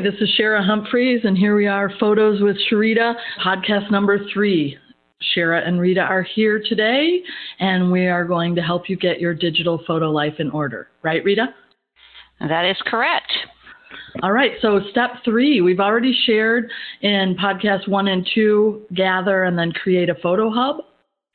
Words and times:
Hi, 0.00 0.10
this 0.10 0.18
is 0.22 0.30
Shara 0.40 0.64
Humphreys, 0.64 1.20
and 1.24 1.36
here 1.36 1.54
we 1.54 1.66
are, 1.66 1.92
Photos 2.00 2.40
with 2.40 2.56
Sharita, 2.72 3.12
podcast 3.44 3.90
number 3.90 4.18
three. 4.32 4.78
Shara 5.36 5.68
and 5.68 5.78
Rita 5.78 6.00
are 6.00 6.22
here 6.22 6.62
today, 6.66 7.20
and 7.58 7.92
we 7.92 8.06
are 8.06 8.24
going 8.24 8.54
to 8.54 8.62
help 8.62 8.88
you 8.88 8.96
get 8.96 9.20
your 9.20 9.34
digital 9.34 9.82
photo 9.86 10.10
life 10.10 10.36
in 10.38 10.48
order. 10.52 10.88
Right, 11.02 11.22
Rita? 11.22 11.48
That 12.40 12.64
is 12.64 12.78
correct. 12.86 13.30
All 14.22 14.32
right, 14.32 14.52
so 14.62 14.80
step 14.90 15.10
three, 15.22 15.60
we've 15.60 15.80
already 15.80 16.18
shared 16.24 16.70
in 17.02 17.36
podcast 17.38 17.86
one 17.86 18.08
and 18.08 18.26
two 18.34 18.86
gather 18.94 19.42
and 19.42 19.58
then 19.58 19.70
create 19.70 20.08
a 20.08 20.14
photo 20.14 20.50
hub. 20.50 20.76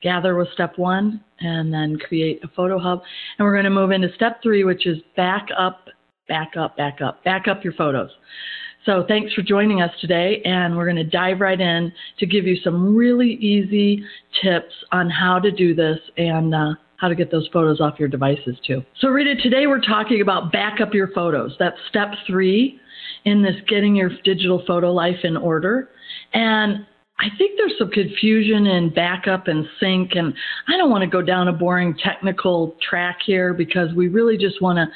Gather 0.02 0.34
was 0.34 0.48
step 0.54 0.76
one, 0.76 1.22
and 1.38 1.72
then 1.72 1.98
create 2.00 2.42
a 2.42 2.48
photo 2.48 2.80
hub. 2.80 3.02
And 3.38 3.46
we're 3.46 3.54
going 3.54 3.62
to 3.62 3.70
move 3.70 3.92
into 3.92 4.12
step 4.16 4.42
three, 4.42 4.64
which 4.64 4.88
is 4.88 4.98
back 5.16 5.46
up, 5.56 5.86
back 6.28 6.56
up, 6.56 6.76
back 6.76 7.00
up, 7.00 7.22
back 7.24 7.48
up 7.48 7.64
your 7.64 7.72
photos. 7.74 8.10
So 8.84 9.04
thanks 9.08 9.32
for 9.32 9.42
joining 9.42 9.82
us 9.82 9.90
today, 10.00 10.40
and 10.44 10.76
we're 10.76 10.84
going 10.84 10.96
to 10.96 11.04
dive 11.04 11.40
right 11.40 11.60
in 11.60 11.92
to 12.18 12.26
give 12.26 12.46
you 12.46 12.56
some 12.62 12.94
really 12.94 13.32
easy 13.32 14.04
tips 14.42 14.72
on 14.92 15.10
how 15.10 15.40
to 15.40 15.50
do 15.50 15.74
this 15.74 15.98
and 16.16 16.54
uh, 16.54 16.74
how 16.98 17.08
to 17.08 17.16
get 17.16 17.30
those 17.32 17.48
photos 17.52 17.80
off 17.80 17.98
your 17.98 18.08
devices 18.08 18.56
too. 18.64 18.84
So 19.00 19.08
Rita, 19.08 19.42
today 19.42 19.66
we're 19.66 19.80
talking 19.80 20.20
about 20.20 20.52
back 20.52 20.80
up 20.80 20.94
your 20.94 21.08
photos. 21.08 21.56
That's 21.58 21.76
step 21.88 22.12
three 22.28 22.80
in 23.24 23.42
this 23.42 23.56
getting 23.68 23.96
your 23.96 24.10
digital 24.24 24.62
photo 24.66 24.92
life 24.92 25.24
in 25.24 25.36
order. 25.36 25.90
And 26.32 26.86
I 27.18 27.26
think 27.38 27.52
there's 27.56 27.74
some 27.78 27.90
confusion 27.90 28.66
in 28.66 28.94
backup 28.94 29.48
and 29.48 29.66
sync, 29.80 30.12
and 30.14 30.32
I 30.68 30.76
don't 30.76 30.90
want 30.90 31.02
to 31.02 31.08
go 31.08 31.22
down 31.22 31.48
a 31.48 31.52
boring 31.52 31.96
technical 31.96 32.76
track 32.88 33.18
here 33.24 33.52
because 33.52 33.92
we 33.94 34.08
really 34.08 34.36
just 34.36 34.62
want 34.62 34.76
to 34.76 34.86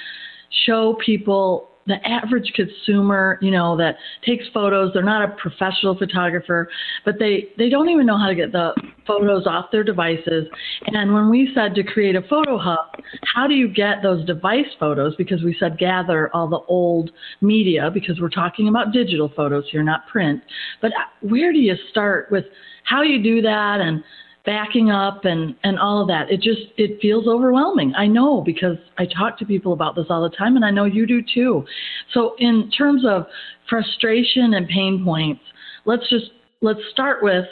show 0.67 0.97
people 1.05 1.71
the 1.87 1.97
average 2.07 2.53
consumer, 2.55 3.39
you 3.43 3.51
know, 3.51 3.77
that 3.77 3.97
takes 4.25 4.45
photos, 4.55 4.93
they're 4.93 5.03
not 5.03 5.29
a 5.29 5.35
professional 5.37 5.97
photographer, 5.97 6.69
but 7.05 7.19
they, 7.19 7.49
they 7.59 7.69
don't 7.69 7.89
even 7.89 8.07
know 8.07 8.17
how 8.17 8.29
to 8.29 8.35
get 8.35 8.53
the 8.53 8.73
photos 9.07 9.47
off 9.47 9.67
their 9.73 9.83
devices. 9.83 10.47
And 10.87 11.13
when 11.13 11.29
we 11.31 11.51
said 11.55 11.75
to 11.75 11.83
create 11.83 12.15
a 12.15 12.23
photo 12.23 12.59
hub, 12.59 13.03
how 13.35 13.47
do 13.47 13.55
you 13.55 13.67
get 13.67 14.03
those 14.03 14.25
device 14.25 14.67
photos? 14.79 15.15
Because 15.17 15.43
we 15.43 15.57
said 15.59 15.79
gather 15.79 16.31
all 16.35 16.49
the 16.49 16.61
old 16.69 17.11
media 17.41 17.91
because 17.93 18.21
we're 18.21 18.29
talking 18.29 18.69
about 18.69 18.93
digital 18.93 19.33
photos 19.35 19.65
here, 19.71 19.83
not 19.83 20.07
print. 20.07 20.43
But 20.81 20.93
uh, 20.93 21.11
where 21.23 21.53
do 21.53 21.59
you 21.59 21.75
start 21.91 22.31
with 22.31 22.45
how 22.85 23.03
you 23.03 23.23
do 23.23 23.43
that 23.43 23.81
and 23.81 24.03
backing 24.45 24.91
up 24.91 25.25
and 25.25 25.55
and 25.65 25.79
all 25.79 26.01
of 26.01 26.09
that. 26.09 26.31
It 26.31 26.41
just 26.41 26.73
it 26.77 27.01
feels 27.01 27.27
overwhelming. 27.27 27.93
I 27.97 28.07
know 28.07 28.41
because 28.41 28.77
i 28.99 29.07
talk 29.07 29.39
to 29.39 29.45
people 29.45 29.73
about 29.73 29.95
this 29.95 30.07
all 30.11 30.23
the 30.23 30.37
time 30.37 30.57
and 30.57 30.65
i 30.65 30.71
know 30.71 30.85
you 30.85 31.07
do 31.07 31.23
too. 31.23 31.65
So 32.13 32.35
in 32.39 32.71
terms 32.77 33.05
of 33.07 33.27
frustration 33.69 34.55
and 34.55 34.67
pain 34.69 35.05
points 35.05 35.43
let's 35.85 36.09
just 36.11 36.31
let's 36.61 36.81
start 36.93 37.23
with 37.23 37.45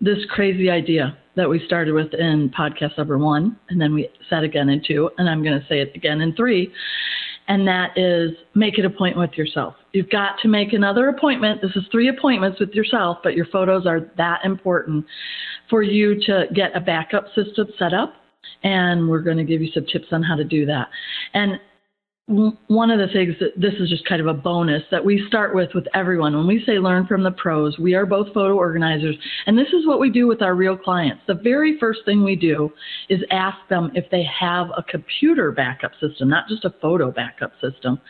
this 0.00 0.18
crazy 0.30 0.70
idea 0.70 1.16
that 1.36 1.48
we 1.48 1.64
started 1.66 1.92
with 1.92 2.12
in 2.14 2.50
podcast 2.56 2.96
number 2.96 3.18
one 3.18 3.58
and 3.68 3.80
then 3.80 3.94
we 3.94 4.08
said 4.30 4.44
again 4.44 4.68
in 4.68 4.82
two 4.86 5.10
and 5.18 5.28
i'm 5.28 5.42
going 5.42 5.58
to 5.58 5.66
say 5.68 5.80
it 5.80 5.92
again 5.94 6.20
in 6.20 6.34
three 6.34 6.72
and 7.48 7.66
that 7.68 7.96
is 7.96 8.32
make 8.54 8.78
an 8.78 8.86
appointment 8.86 9.30
with 9.30 9.38
yourself. 9.38 9.74
You've 9.92 10.10
got 10.10 10.38
to 10.42 10.48
make 10.48 10.72
another 10.72 11.08
appointment. 11.08 11.60
This 11.60 11.72
is 11.76 11.84
three 11.90 12.08
appointments 12.08 12.58
with 12.58 12.70
yourself, 12.70 13.18
but 13.22 13.34
your 13.34 13.46
photos 13.46 13.86
are 13.86 14.10
that 14.16 14.44
important 14.44 15.04
for 15.68 15.82
you 15.82 16.18
to 16.26 16.46
get 16.54 16.76
a 16.76 16.80
backup 16.80 17.26
system 17.34 17.68
set 17.78 17.92
up. 17.92 18.14
And 18.62 19.08
we're 19.08 19.20
going 19.20 19.36
to 19.36 19.44
give 19.44 19.60
you 19.60 19.70
some 19.72 19.84
tips 19.86 20.06
on 20.12 20.22
how 20.22 20.36
to 20.36 20.44
do 20.44 20.64
that. 20.66 20.88
And 21.34 21.60
one 22.26 22.90
of 22.90 22.98
the 22.98 23.12
things 23.12 23.34
that 23.38 23.52
this 23.60 23.74
is 23.78 23.90
just 23.90 24.06
kind 24.06 24.20
of 24.20 24.26
a 24.26 24.32
bonus 24.32 24.82
that 24.90 25.04
we 25.04 25.22
start 25.28 25.54
with 25.54 25.68
with 25.74 25.86
everyone. 25.92 26.34
When 26.34 26.46
we 26.46 26.62
say 26.64 26.78
learn 26.78 27.06
from 27.06 27.22
the 27.22 27.32
pros 27.32 27.78
we 27.78 27.94
are 27.94 28.06
both 28.06 28.28
photo 28.32 28.54
organizers. 28.56 29.16
And 29.46 29.58
this 29.58 29.68
is 29.68 29.86
what 29.86 30.00
we 30.00 30.08
do 30.08 30.26
with 30.26 30.40
our 30.40 30.54
real 30.54 30.76
clients. 30.76 31.22
The 31.26 31.34
very 31.34 31.78
first 31.78 32.00
thing 32.06 32.24
we 32.24 32.34
do 32.34 32.72
is 33.10 33.20
ask 33.30 33.58
them 33.68 33.90
if 33.94 34.10
they 34.10 34.24
have 34.24 34.68
a 34.74 34.82
computer 34.84 35.52
backup 35.52 35.92
system 36.00 36.30
not 36.30 36.48
just 36.48 36.64
a 36.64 36.74
photo 36.80 37.10
backup 37.10 37.52
system. 37.60 38.00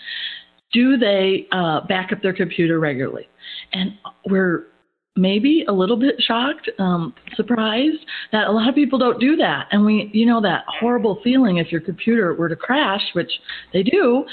Do 0.72 0.96
they 0.96 1.48
uh, 1.50 1.80
back 1.86 2.12
up 2.12 2.22
their 2.22 2.32
computer 2.32 2.78
regularly? 2.78 3.28
And 3.72 3.94
we're 4.26 4.68
maybe 5.16 5.64
a 5.68 5.72
little 5.72 5.96
bit 5.96 6.16
shocked, 6.18 6.68
um, 6.78 7.14
surprised 7.36 8.04
that 8.32 8.48
a 8.48 8.52
lot 8.52 8.68
of 8.68 8.74
people 8.74 8.98
don't 8.98 9.20
do 9.20 9.36
that. 9.36 9.68
And 9.70 9.84
we, 9.84 10.10
you 10.12 10.26
know, 10.26 10.40
that 10.40 10.64
horrible 10.66 11.20
feeling 11.22 11.58
if 11.58 11.70
your 11.70 11.80
computer 11.80 12.34
were 12.34 12.48
to 12.48 12.56
crash, 12.56 13.02
which 13.12 13.30
they 13.72 13.82
do, 13.84 14.24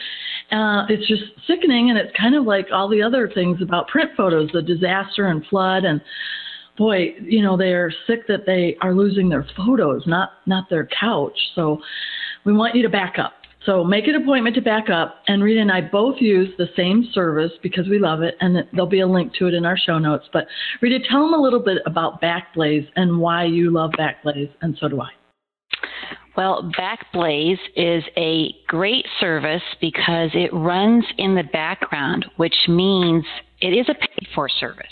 uh, 0.51 0.85
it's 0.89 1.07
just 1.07 1.23
sickening. 1.45 1.89
And 1.89 1.99
it's 1.99 2.15
kind 2.17 2.35
of 2.35 2.45
like 2.45 2.67
all 2.73 2.89
the 2.89 3.01
other 3.01 3.29
things 3.31 3.61
about 3.61 3.87
print 3.89 4.11
photos, 4.17 4.49
the 4.53 4.61
disaster 4.61 5.27
and 5.27 5.45
flood 5.47 5.83
and 5.83 6.01
boy, 6.77 7.13
you 7.21 7.43
know, 7.43 7.55
they're 7.55 7.93
sick 8.07 8.25
that 8.27 8.45
they 8.47 8.75
are 8.81 8.95
losing 8.95 9.29
their 9.29 9.45
photos, 9.55 10.03
not, 10.07 10.31
not 10.47 10.67
their 10.69 10.87
couch. 10.99 11.37
So 11.53 11.79
we 12.43 12.53
want 12.53 12.75
you 12.75 12.81
to 12.81 12.89
back 12.89 13.19
up. 13.19 13.33
So 13.65 13.83
make 13.83 14.07
an 14.07 14.15
appointment 14.15 14.55
to 14.55 14.61
back 14.61 14.89
up. 14.89 15.21
And 15.27 15.43
Rita 15.43 15.61
and 15.61 15.71
I 15.71 15.81
both 15.81 16.15
use 16.19 16.49
the 16.57 16.69
same 16.75 17.07
service 17.13 17.51
because 17.61 17.87
we 17.87 17.99
love 17.99 18.21
it, 18.21 18.35
and 18.39 18.55
there'll 18.71 18.87
be 18.87 19.01
a 19.01 19.07
link 19.07 19.33
to 19.35 19.47
it 19.47 19.53
in 19.53 19.65
our 19.65 19.77
show 19.77 19.99
notes. 19.99 20.27
But 20.33 20.47
Rita, 20.81 20.99
tell 21.07 21.21
them 21.21 21.33
a 21.33 21.41
little 21.41 21.59
bit 21.59 21.77
about 21.85 22.21
Backblaze 22.21 22.87
and 22.95 23.19
why 23.19 23.45
you 23.45 23.71
love 23.71 23.91
Backblaze, 23.91 24.51
and 24.61 24.75
so 24.79 24.87
do 24.87 25.01
I. 25.01 25.09
Well, 26.37 26.71
Backblaze 26.79 27.59
is 27.75 28.03
a 28.17 28.53
great 28.67 29.05
service 29.19 29.61
because 29.81 30.29
it 30.33 30.53
runs 30.53 31.03
in 31.17 31.35
the 31.35 31.43
background, 31.43 32.25
which 32.37 32.55
means 32.67 33.25
it 33.59 33.73
is 33.73 33.87
a 33.89 33.93
paid 33.93 34.27
for 34.33 34.47
service. 34.47 34.85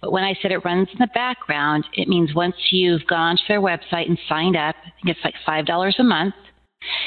But 0.00 0.12
when 0.12 0.22
I 0.22 0.34
said 0.40 0.52
it 0.52 0.64
runs 0.64 0.88
in 0.92 0.98
the 0.98 1.08
background, 1.14 1.84
it 1.94 2.08
means 2.08 2.34
once 2.34 2.54
you've 2.70 3.06
gone 3.08 3.36
to 3.36 3.42
their 3.48 3.60
website 3.60 4.06
and 4.06 4.18
signed 4.28 4.56
up, 4.56 4.76
it's 5.04 5.18
like 5.24 5.34
$5 5.46 5.98
a 5.98 6.04
month, 6.04 6.34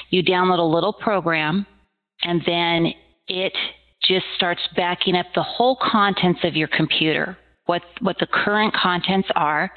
you 0.10 0.24
download 0.24 0.60
a 0.60 0.64
little 0.64 0.94
program, 0.94 1.66
and 2.24 2.42
then 2.46 2.94
it 3.28 3.54
just 4.04 4.26
starts 4.36 4.62
backing 4.76 5.16
up 5.16 5.26
the 5.36 5.44
whole 5.44 5.78
contents 5.82 6.40
of 6.44 6.56
your 6.56 6.68
computer, 6.68 7.38
what 7.66 7.82
what 8.02 8.18
the 8.20 8.28
current 8.28 8.74
contents 8.74 9.28
are, 9.36 9.72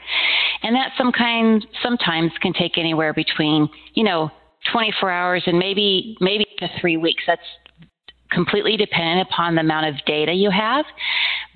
and 0.62 0.74
that 0.76 0.92
some 0.96 1.12
kind 1.12 1.66
sometimes 1.82 2.32
can 2.40 2.52
take 2.52 2.78
anywhere 2.78 3.12
between 3.12 3.68
you 3.94 4.04
know 4.04 4.30
24 4.72 5.10
hours 5.10 5.42
and 5.46 5.58
maybe 5.58 6.16
maybe 6.20 6.46
to 6.58 6.68
three 6.80 6.96
weeks. 6.96 7.22
That's 7.26 7.40
completely 8.30 8.76
dependent 8.76 9.28
upon 9.28 9.56
the 9.56 9.60
amount 9.60 9.86
of 9.86 10.04
data 10.06 10.32
you 10.32 10.50
have, 10.50 10.84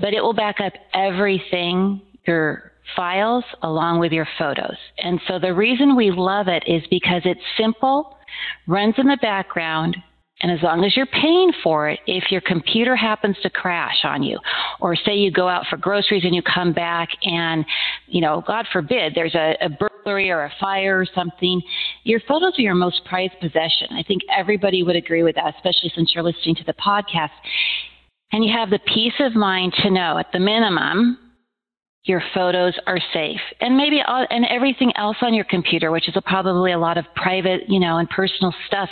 but 0.01 0.13
it 0.13 0.21
will 0.21 0.33
back 0.33 0.57
up 0.61 0.73
everything 0.93 2.01
your 2.27 2.73
files 2.97 3.45
along 3.63 3.99
with 4.01 4.13
your 4.13 4.27
photos. 4.39 4.77
And 4.99 5.21
so 5.27 5.39
the 5.39 5.55
reason 5.55 5.97
we 5.97 6.11
love 6.11 6.49
it 6.49 6.65
is 6.67 6.83
because 6.91 7.23
it's 7.25 7.41
simple, 7.59 8.17
runs 8.67 8.95
in 8.99 9.07
the 9.07 9.19
background, 9.21 9.97
and 10.43 10.51
as 10.51 10.63
long 10.63 10.85
as 10.85 10.97
you're 10.97 11.07
paying 11.07 11.53
for 11.63 11.89
it, 11.89 12.01
if 12.07 12.31
your 12.31 12.41
computer 12.41 12.97
happens 12.97 13.37
to 13.43 13.51
crash 13.51 13.99
on 14.05 14.23
you, 14.23 14.39
or 14.81 14.97
say 14.97 15.15
you 15.15 15.31
go 15.31 15.49
out 15.49 15.65
for 15.71 15.77
groceries 15.77 16.25
and 16.25 16.35
you 16.35 16.43
come 16.43 16.73
back 16.73 17.09
and, 17.23 17.65
you 18.09 18.21
know, 18.21 18.43
God 18.47 18.67
forbid, 18.73 19.15
there's 19.15 19.35
a, 19.35 19.57
a 19.61 19.69
burglary 19.69 20.31
or 20.31 20.45
a 20.45 20.53
fire 20.61 21.01
or 21.01 21.07
something, 21.15 21.63
your 22.03 22.21
photos 22.29 22.59
are 22.59 22.63
your 22.63 22.75
most 22.75 23.05
prized 23.05 23.39
possession. 23.41 23.89
I 23.93 24.03
think 24.03 24.23
everybody 24.37 24.83
would 24.83 24.97
agree 24.97 25.23
with 25.23 25.37
that, 25.37 25.55
especially 25.57 25.93
since 25.95 26.13
you're 26.15 26.25
listening 26.25 26.57
to 26.57 26.65
the 26.65 26.75
podcast. 26.75 27.31
And 28.33 28.45
you 28.45 28.53
have 28.53 28.71
the 28.71 28.81
peace 28.81 29.15
of 29.21 29.35
mind 29.35 29.73
to 29.83 29.91
know, 29.91 30.19
at 30.19 30.33
the 30.33 30.41
minimum, 30.41 31.19
your 32.05 32.23
photos 32.35 32.75
are 32.87 32.99
safe. 33.13 33.41
And 33.61 33.77
maybe 33.77 34.01
all, 34.07 34.27
and 34.29 34.45
everything 34.47 34.93
else 34.97 35.17
on 35.23 35.35
your 35.35 35.45
computer 35.45 35.91
which 35.91 36.09
is 36.09 36.17
a, 36.17 36.23
probably 36.23 36.73
a 36.73 36.79
lot 36.79 36.99
of 36.99 37.05
private 37.17 37.63
you 37.69 37.81
know 37.81 37.99
and 37.99 38.09
personal 38.11 38.55
stuff 38.67 38.89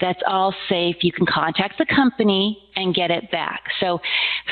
that's 0.00 0.20
all 0.26 0.54
safe 0.68 0.96
you 1.00 1.12
can 1.12 1.26
contact 1.26 1.78
the 1.78 1.86
company 1.86 2.58
and 2.76 2.94
get 2.94 3.10
it 3.10 3.30
back. 3.30 3.62
So 3.80 4.00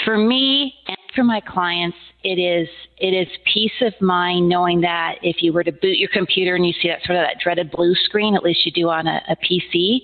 for 0.04 0.18
me 0.18 0.74
and 0.88 0.96
for 1.14 1.24
my 1.24 1.40
clients 1.40 1.96
it 2.22 2.38
is 2.38 2.68
it 2.98 3.14
is 3.14 3.28
peace 3.52 3.72
of 3.80 3.94
mind 4.00 4.48
knowing 4.48 4.80
that 4.82 5.16
if 5.22 5.42
you 5.42 5.52
were 5.52 5.64
to 5.64 5.72
boot 5.72 5.98
your 5.98 6.10
computer 6.12 6.54
and 6.54 6.66
you 6.66 6.72
see 6.80 6.88
that 6.88 7.04
sort 7.04 7.18
of 7.18 7.24
that 7.24 7.40
dreaded 7.42 7.70
blue 7.70 7.94
screen 8.04 8.34
at 8.34 8.42
least 8.42 8.64
you 8.64 8.72
do 8.72 8.88
on 8.88 9.06
a, 9.06 9.20
a 9.28 9.36
pc 9.36 10.00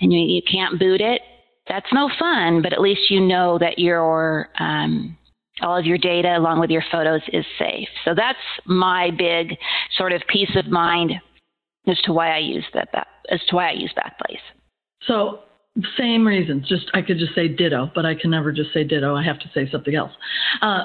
and 0.00 0.12
you, 0.12 0.18
you 0.18 0.42
can't 0.50 0.78
boot 0.78 1.00
it 1.00 1.22
that's 1.68 1.92
no 1.92 2.10
fun. 2.18 2.62
But 2.62 2.72
at 2.72 2.80
least 2.80 3.10
you 3.10 3.20
know 3.20 3.58
that 3.58 3.78
your 3.78 4.48
um, 4.58 5.16
all 5.62 5.76
of 5.76 5.86
your 5.86 5.98
data 5.98 6.36
along 6.36 6.60
with 6.60 6.70
your 6.70 6.84
photos 6.90 7.22
is 7.32 7.44
safe. 7.58 7.88
So 8.04 8.14
that's 8.14 8.38
my 8.66 9.10
big 9.10 9.56
sort 9.96 10.12
of 10.12 10.22
peace 10.28 10.54
of 10.56 10.66
mind 10.66 11.12
as 11.86 12.00
to 12.02 12.12
why 12.12 12.34
I 12.34 12.38
use 12.38 12.64
that, 12.74 12.88
as 13.30 13.40
to 13.48 13.56
why 13.56 13.70
I 13.70 13.72
use 13.72 13.92
Backblaze. 13.96 14.36
So 15.06 15.40
same 15.98 16.26
reasons. 16.26 16.68
Just 16.68 16.90
I 16.94 17.02
could 17.02 17.18
just 17.18 17.34
say 17.34 17.48
ditto, 17.48 17.90
but 17.94 18.04
I 18.04 18.14
can 18.14 18.30
never 18.30 18.52
just 18.52 18.72
say 18.72 18.84
ditto. 18.84 19.14
I 19.14 19.24
have 19.24 19.38
to 19.40 19.50
say 19.54 19.70
something 19.70 19.94
else. 19.94 20.12
Uh, 20.60 20.84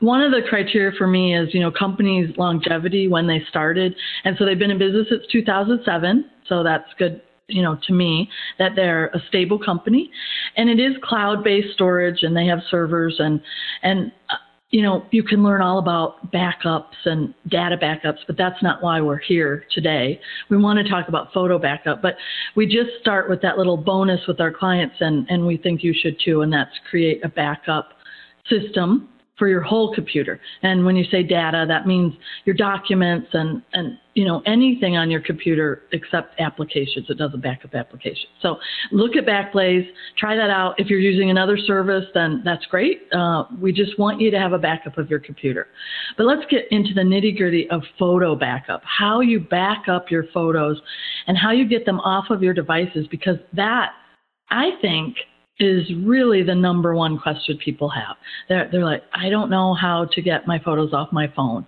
one 0.00 0.22
of 0.22 0.32
the 0.32 0.40
criteria 0.48 0.90
for 0.96 1.06
me 1.06 1.36
is 1.36 1.52
you 1.52 1.60
know 1.60 1.70
companies' 1.70 2.34
longevity 2.38 3.08
when 3.08 3.26
they 3.26 3.42
started, 3.48 3.94
and 4.24 4.36
so 4.38 4.44
they've 4.44 4.58
been 4.58 4.70
in 4.70 4.78
business 4.78 5.06
since 5.10 5.22
2007. 5.30 6.24
So 6.48 6.62
that's 6.62 6.88
good 6.98 7.20
you 7.52 7.62
know, 7.62 7.78
to 7.86 7.92
me 7.92 8.28
that 8.58 8.72
they're 8.74 9.06
a 9.08 9.20
stable 9.28 9.58
company, 9.58 10.10
and 10.56 10.68
it 10.68 10.80
is 10.80 10.96
cloud-based 11.02 11.74
storage, 11.74 12.22
and 12.22 12.36
they 12.36 12.46
have 12.46 12.60
servers, 12.70 13.16
and 13.18 13.40
and 13.82 14.12
you 14.70 14.80
know, 14.80 15.04
you 15.10 15.22
can 15.22 15.42
learn 15.42 15.60
all 15.60 15.78
about 15.78 16.32
backups 16.32 16.96
and 17.04 17.34
data 17.48 17.76
backups, 17.76 18.20
but 18.26 18.38
that's 18.38 18.62
not 18.62 18.82
why 18.82 19.02
we're 19.02 19.18
here 19.18 19.66
today. 19.70 20.18
We 20.48 20.56
want 20.56 20.78
to 20.78 20.90
talk 20.90 21.08
about 21.08 21.30
photo 21.34 21.58
backup, 21.58 22.00
but 22.00 22.16
we 22.56 22.64
just 22.64 22.88
start 22.98 23.28
with 23.28 23.42
that 23.42 23.58
little 23.58 23.76
bonus 23.76 24.26
with 24.26 24.40
our 24.40 24.50
clients, 24.50 24.96
and 25.00 25.26
and 25.28 25.46
we 25.46 25.58
think 25.58 25.84
you 25.84 25.94
should 25.94 26.18
too, 26.24 26.40
and 26.40 26.52
that's 26.52 26.72
create 26.88 27.22
a 27.24 27.28
backup 27.28 27.90
system 28.48 29.08
for 29.38 29.48
your 29.48 29.62
whole 29.62 29.94
computer. 29.94 30.40
And 30.62 30.84
when 30.84 30.94
you 30.94 31.04
say 31.10 31.22
data, 31.22 31.64
that 31.66 31.86
means 31.86 32.14
your 32.44 32.54
documents 32.54 33.28
and, 33.32 33.62
and 33.72 33.98
you 34.14 34.26
know 34.26 34.42
anything 34.44 34.96
on 34.96 35.10
your 35.10 35.22
computer 35.22 35.82
except 35.92 36.38
applications. 36.38 37.06
It 37.08 37.16
doesn't 37.16 37.40
backup 37.40 37.74
applications. 37.74 38.28
So 38.42 38.58
look 38.90 39.16
at 39.16 39.24
Backblaze, 39.24 39.88
try 40.18 40.36
that 40.36 40.50
out. 40.50 40.78
If 40.78 40.88
you're 40.88 41.00
using 41.00 41.30
another 41.30 41.56
service, 41.56 42.04
then 42.12 42.42
that's 42.44 42.66
great. 42.66 43.02
Uh, 43.12 43.44
we 43.58 43.72
just 43.72 43.98
want 43.98 44.20
you 44.20 44.30
to 44.30 44.38
have 44.38 44.52
a 44.52 44.58
backup 44.58 44.98
of 44.98 45.08
your 45.08 45.18
computer. 45.18 45.68
But 46.18 46.26
let's 46.26 46.44
get 46.50 46.66
into 46.70 46.92
the 46.92 47.00
nitty 47.00 47.36
gritty 47.38 47.70
of 47.70 47.82
photo 47.98 48.36
backup, 48.36 48.82
how 48.84 49.20
you 49.20 49.40
back 49.40 49.88
up 49.88 50.10
your 50.10 50.24
photos 50.34 50.78
and 51.26 51.38
how 51.38 51.52
you 51.52 51.66
get 51.66 51.86
them 51.86 52.00
off 52.00 52.26
of 52.28 52.42
your 52.42 52.52
devices, 52.52 53.06
because 53.10 53.38
that 53.54 53.92
I 54.50 54.72
think 54.82 55.16
is 55.62 55.90
really 56.04 56.42
the 56.42 56.54
number 56.54 56.94
one 56.94 57.18
question 57.18 57.58
people 57.64 57.88
have. 57.88 58.16
They're, 58.48 58.68
they're 58.70 58.84
like, 58.84 59.02
I 59.14 59.28
don't 59.28 59.50
know 59.50 59.74
how 59.74 60.06
to 60.12 60.22
get 60.22 60.46
my 60.46 60.58
photos 60.58 60.92
off 60.92 61.12
my 61.12 61.32
phone. 61.34 61.66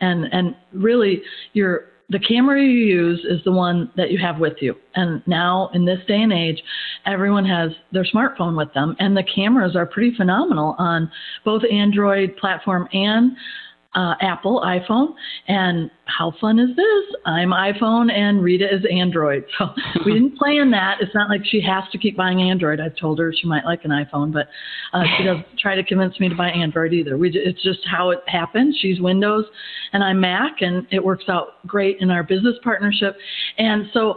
And, 0.00 0.26
and 0.32 0.56
really, 0.72 1.22
your, 1.52 1.86
the 2.10 2.18
camera 2.18 2.60
you 2.60 2.68
use 2.68 3.24
is 3.28 3.42
the 3.44 3.52
one 3.52 3.90
that 3.96 4.10
you 4.10 4.18
have 4.18 4.38
with 4.38 4.54
you. 4.60 4.74
And 4.94 5.22
now, 5.26 5.70
in 5.72 5.84
this 5.84 6.00
day 6.06 6.20
and 6.22 6.32
age, 6.32 6.62
everyone 7.06 7.44
has 7.46 7.70
their 7.92 8.04
smartphone 8.04 8.56
with 8.56 8.72
them, 8.74 8.94
and 8.98 9.16
the 9.16 9.24
cameras 9.24 9.74
are 9.76 9.86
pretty 9.86 10.14
phenomenal 10.16 10.74
on 10.78 11.10
both 11.44 11.62
Android 11.70 12.36
platform 12.36 12.88
and 12.92 13.32
uh, 13.94 14.14
Apple 14.20 14.60
iPhone. 14.64 15.14
And 15.48 15.90
how 16.06 16.32
fun 16.40 16.58
is 16.58 16.74
this? 16.76 17.20
I'm 17.24 17.50
iPhone 17.50 18.12
and 18.12 18.42
Rita 18.42 18.66
is 18.72 18.84
Android. 18.90 19.44
So 19.58 19.68
we 20.04 20.14
didn't 20.14 20.36
plan 20.38 20.70
that. 20.72 20.98
It's 21.00 21.14
not 21.14 21.28
like 21.28 21.42
she 21.44 21.60
has 21.60 21.84
to 21.92 21.98
keep 21.98 22.16
buying 22.16 22.42
Android. 22.42 22.80
I've 22.80 22.96
told 22.96 23.18
her 23.18 23.32
she 23.32 23.46
might 23.46 23.64
like 23.64 23.84
an 23.84 23.90
iPhone, 23.90 24.32
but 24.32 24.48
uh, 24.92 25.04
she 25.16 25.24
doesn't 25.24 25.46
try 25.58 25.74
to 25.74 25.84
convince 25.84 26.18
me 26.20 26.28
to 26.28 26.34
buy 26.34 26.48
Android 26.48 26.92
either. 26.92 27.16
We, 27.16 27.30
it's 27.32 27.62
just 27.62 27.80
how 27.86 28.10
it 28.10 28.20
happened. 28.26 28.74
She's 28.80 29.00
Windows 29.00 29.44
and 29.92 30.02
I'm 30.02 30.20
Mac, 30.20 30.60
and 30.60 30.86
it 30.90 31.02
works 31.02 31.24
out 31.28 31.66
great 31.66 31.98
in 32.00 32.10
our 32.10 32.22
business 32.22 32.56
partnership. 32.62 33.16
And 33.58 33.86
so, 33.92 34.16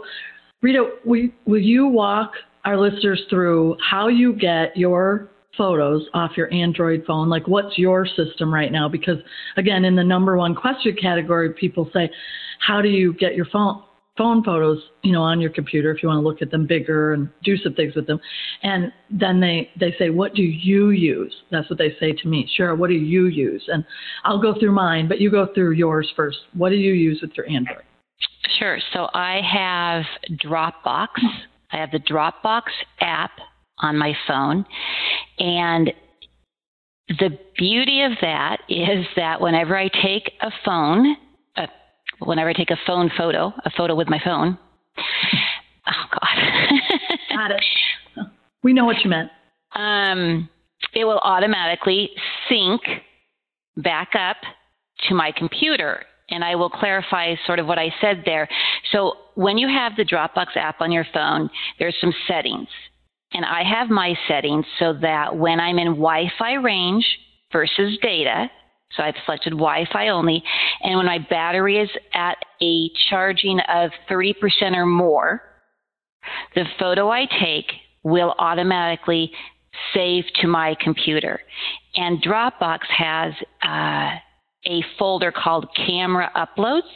Rita, 0.60 0.90
we, 1.04 1.34
will 1.46 1.60
you 1.60 1.86
walk 1.86 2.32
our 2.64 2.76
listeners 2.76 3.22
through 3.30 3.76
how 3.88 4.08
you 4.08 4.34
get 4.34 4.76
your 4.76 5.30
photos 5.58 6.06
off 6.14 6.36
your 6.36 6.52
Android 6.54 7.04
phone? 7.06 7.28
Like, 7.28 7.46
what's 7.46 7.76
your 7.76 8.06
system 8.06 8.54
right 8.54 8.72
now? 8.72 8.88
Because, 8.88 9.18
again, 9.58 9.84
in 9.84 9.96
the 9.96 10.04
number 10.04 10.38
one 10.38 10.54
question 10.54 10.96
category, 11.00 11.52
people 11.52 11.90
say, 11.92 12.08
how 12.66 12.80
do 12.80 12.88
you 12.88 13.12
get 13.12 13.34
your 13.34 13.46
phone? 13.46 13.82
phone 14.18 14.42
photos 14.42 14.82
you 15.02 15.12
know 15.12 15.22
on 15.22 15.40
your 15.40 15.48
computer 15.48 15.92
if 15.92 16.02
you 16.02 16.08
want 16.08 16.18
to 16.18 16.28
look 16.28 16.42
at 16.42 16.50
them 16.50 16.66
bigger 16.66 17.12
and 17.12 17.30
do 17.44 17.56
some 17.56 17.72
things 17.72 17.94
with 17.94 18.06
them? 18.06 18.18
And 18.64 18.92
then 19.08 19.40
they 19.40 19.70
they 19.78 19.94
say 19.96 20.10
what 20.10 20.34
do 20.34 20.42
you 20.42 20.90
use? 20.90 21.32
That's 21.52 21.70
what 21.70 21.78
they 21.78 21.94
say 22.00 22.12
to 22.12 22.28
me. 22.28 22.50
Sure 22.56 22.74
what 22.74 22.88
do 22.88 22.94
you 22.94 23.26
use? 23.26 23.62
And 23.68 23.84
i'll 24.24 24.42
go 24.42 24.58
through 24.58 24.72
mine 24.72 25.06
but 25.06 25.20
you 25.20 25.30
go 25.30 25.46
through 25.54 25.72
yours 25.72 26.12
first. 26.16 26.38
What 26.54 26.70
do 26.70 26.74
you 26.74 26.92
use 26.92 27.20
with 27.22 27.30
your 27.36 27.48
android? 27.48 27.84
Sure. 28.58 28.78
So 28.92 29.08
i 29.14 29.40
have 29.40 30.04
dropbox. 30.44 31.08
Mm-hmm. 31.08 31.38
I 31.70 31.76
have 31.76 31.90
the 31.92 32.00
dropbox 32.00 32.62
app 33.00 33.30
on 33.80 33.96
my 33.96 34.14
phone. 34.26 34.64
And 35.38 35.92
the 37.08 37.38
beauty 37.56 38.02
of 38.02 38.12
that 38.20 38.58
is 38.68 39.06
that 39.16 39.40
whenever 39.40 39.76
I 39.76 39.88
take 39.88 40.32
a 40.40 40.50
phone, 40.64 41.16
uh, 41.56 41.66
whenever 42.18 42.50
I 42.50 42.52
take 42.52 42.70
a 42.70 42.78
phone 42.86 43.10
photo, 43.16 43.52
a 43.64 43.70
photo 43.70 43.94
with 43.94 44.08
my 44.08 44.20
phone, 44.22 44.58
oh 45.86 46.04
God. 46.12 46.78
Got 47.36 47.50
it. 47.52 47.64
We 48.62 48.72
know 48.72 48.84
what 48.84 48.96
you 49.04 49.10
meant. 49.10 49.30
Um, 49.74 50.48
it 50.94 51.04
will 51.04 51.20
automatically 51.22 52.10
sync 52.48 52.80
back 53.76 54.10
up 54.14 54.36
to 55.08 55.14
my 55.14 55.32
computer. 55.32 56.04
And 56.30 56.44
I 56.44 56.56
will 56.56 56.68
clarify 56.68 57.34
sort 57.46 57.58
of 57.58 57.66
what 57.66 57.78
I 57.78 57.90
said 58.00 58.22
there. 58.26 58.48
So 58.92 59.14
when 59.34 59.56
you 59.56 59.68
have 59.68 59.92
the 59.96 60.04
Dropbox 60.04 60.56
app 60.56 60.80
on 60.80 60.92
your 60.92 61.06
phone, 61.14 61.48
there's 61.78 61.96
some 62.00 62.12
settings. 62.26 62.68
And 63.32 63.44
I 63.44 63.62
have 63.62 63.90
my 63.90 64.14
settings 64.26 64.64
so 64.78 64.94
that 65.02 65.36
when 65.36 65.60
I'm 65.60 65.78
in 65.78 65.88
Wi 65.88 66.30
Fi 66.38 66.54
range 66.54 67.06
versus 67.52 67.98
data, 68.02 68.50
so 68.92 69.02
I've 69.02 69.14
selected 69.26 69.50
Wi 69.50 69.86
Fi 69.92 70.08
only, 70.08 70.42
and 70.82 70.96
when 70.96 71.06
my 71.06 71.18
battery 71.18 71.78
is 71.78 71.90
at 72.14 72.38
a 72.62 72.90
charging 73.10 73.60
of 73.60 73.90
30% 74.10 74.34
or 74.74 74.86
more, 74.86 75.42
the 76.54 76.64
photo 76.78 77.10
I 77.10 77.26
take 77.26 77.66
will 78.02 78.34
automatically 78.38 79.30
save 79.92 80.24
to 80.40 80.46
my 80.46 80.76
computer. 80.80 81.40
And 81.96 82.22
Dropbox 82.22 82.80
has 82.88 83.34
uh, 83.62 84.18
a 84.66 84.84
folder 84.98 85.32
called 85.32 85.68
Camera 85.76 86.30
Uploads. 86.34 86.88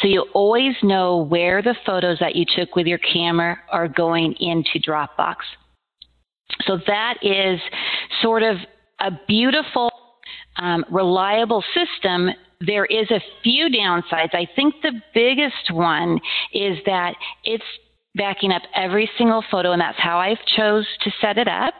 So 0.00 0.08
you 0.08 0.26
always 0.34 0.74
know 0.82 1.18
where 1.18 1.62
the 1.62 1.74
photos 1.84 2.18
that 2.20 2.34
you 2.36 2.44
took 2.56 2.76
with 2.76 2.86
your 2.86 2.98
camera 2.98 3.58
are 3.70 3.88
going 3.88 4.34
into 4.40 4.78
Dropbox. 4.78 5.36
So 6.66 6.78
that 6.86 7.18
is 7.22 7.60
sort 8.22 8.42
of 8.42 8.56
a 9.00 9.10
beautiful, 9.26 9.90
um, 10.56 10.84
reliable 10.90 11.64
system. 11.74 12.30
There 12.60 12.84
is 12.84 13.10
a 13.10 13.20
few 13.42 13.68
downsides. 13.68 14.34
I 14.34 14.46
think 14.54 14.74
the 14.82 14.92
biggest 15.12 15.72
one 15.72 16.20
is 16.52 16.78
that 16.86 17.14
it's 17.44 17.64
backing 18.14 18.52
up 18.52 18.62
every 18.74 19.10
single 19.18 19.44
photo, 19.50 19.72
and 19.72 19.80
that's 19.80 19.98
how 19.98 20.18
I've 20.18 20.44
chose 20.56 20.86
to 21.02 21.10
set 21.20 21.38
it 21.38 21.48
up. 21.48 21.74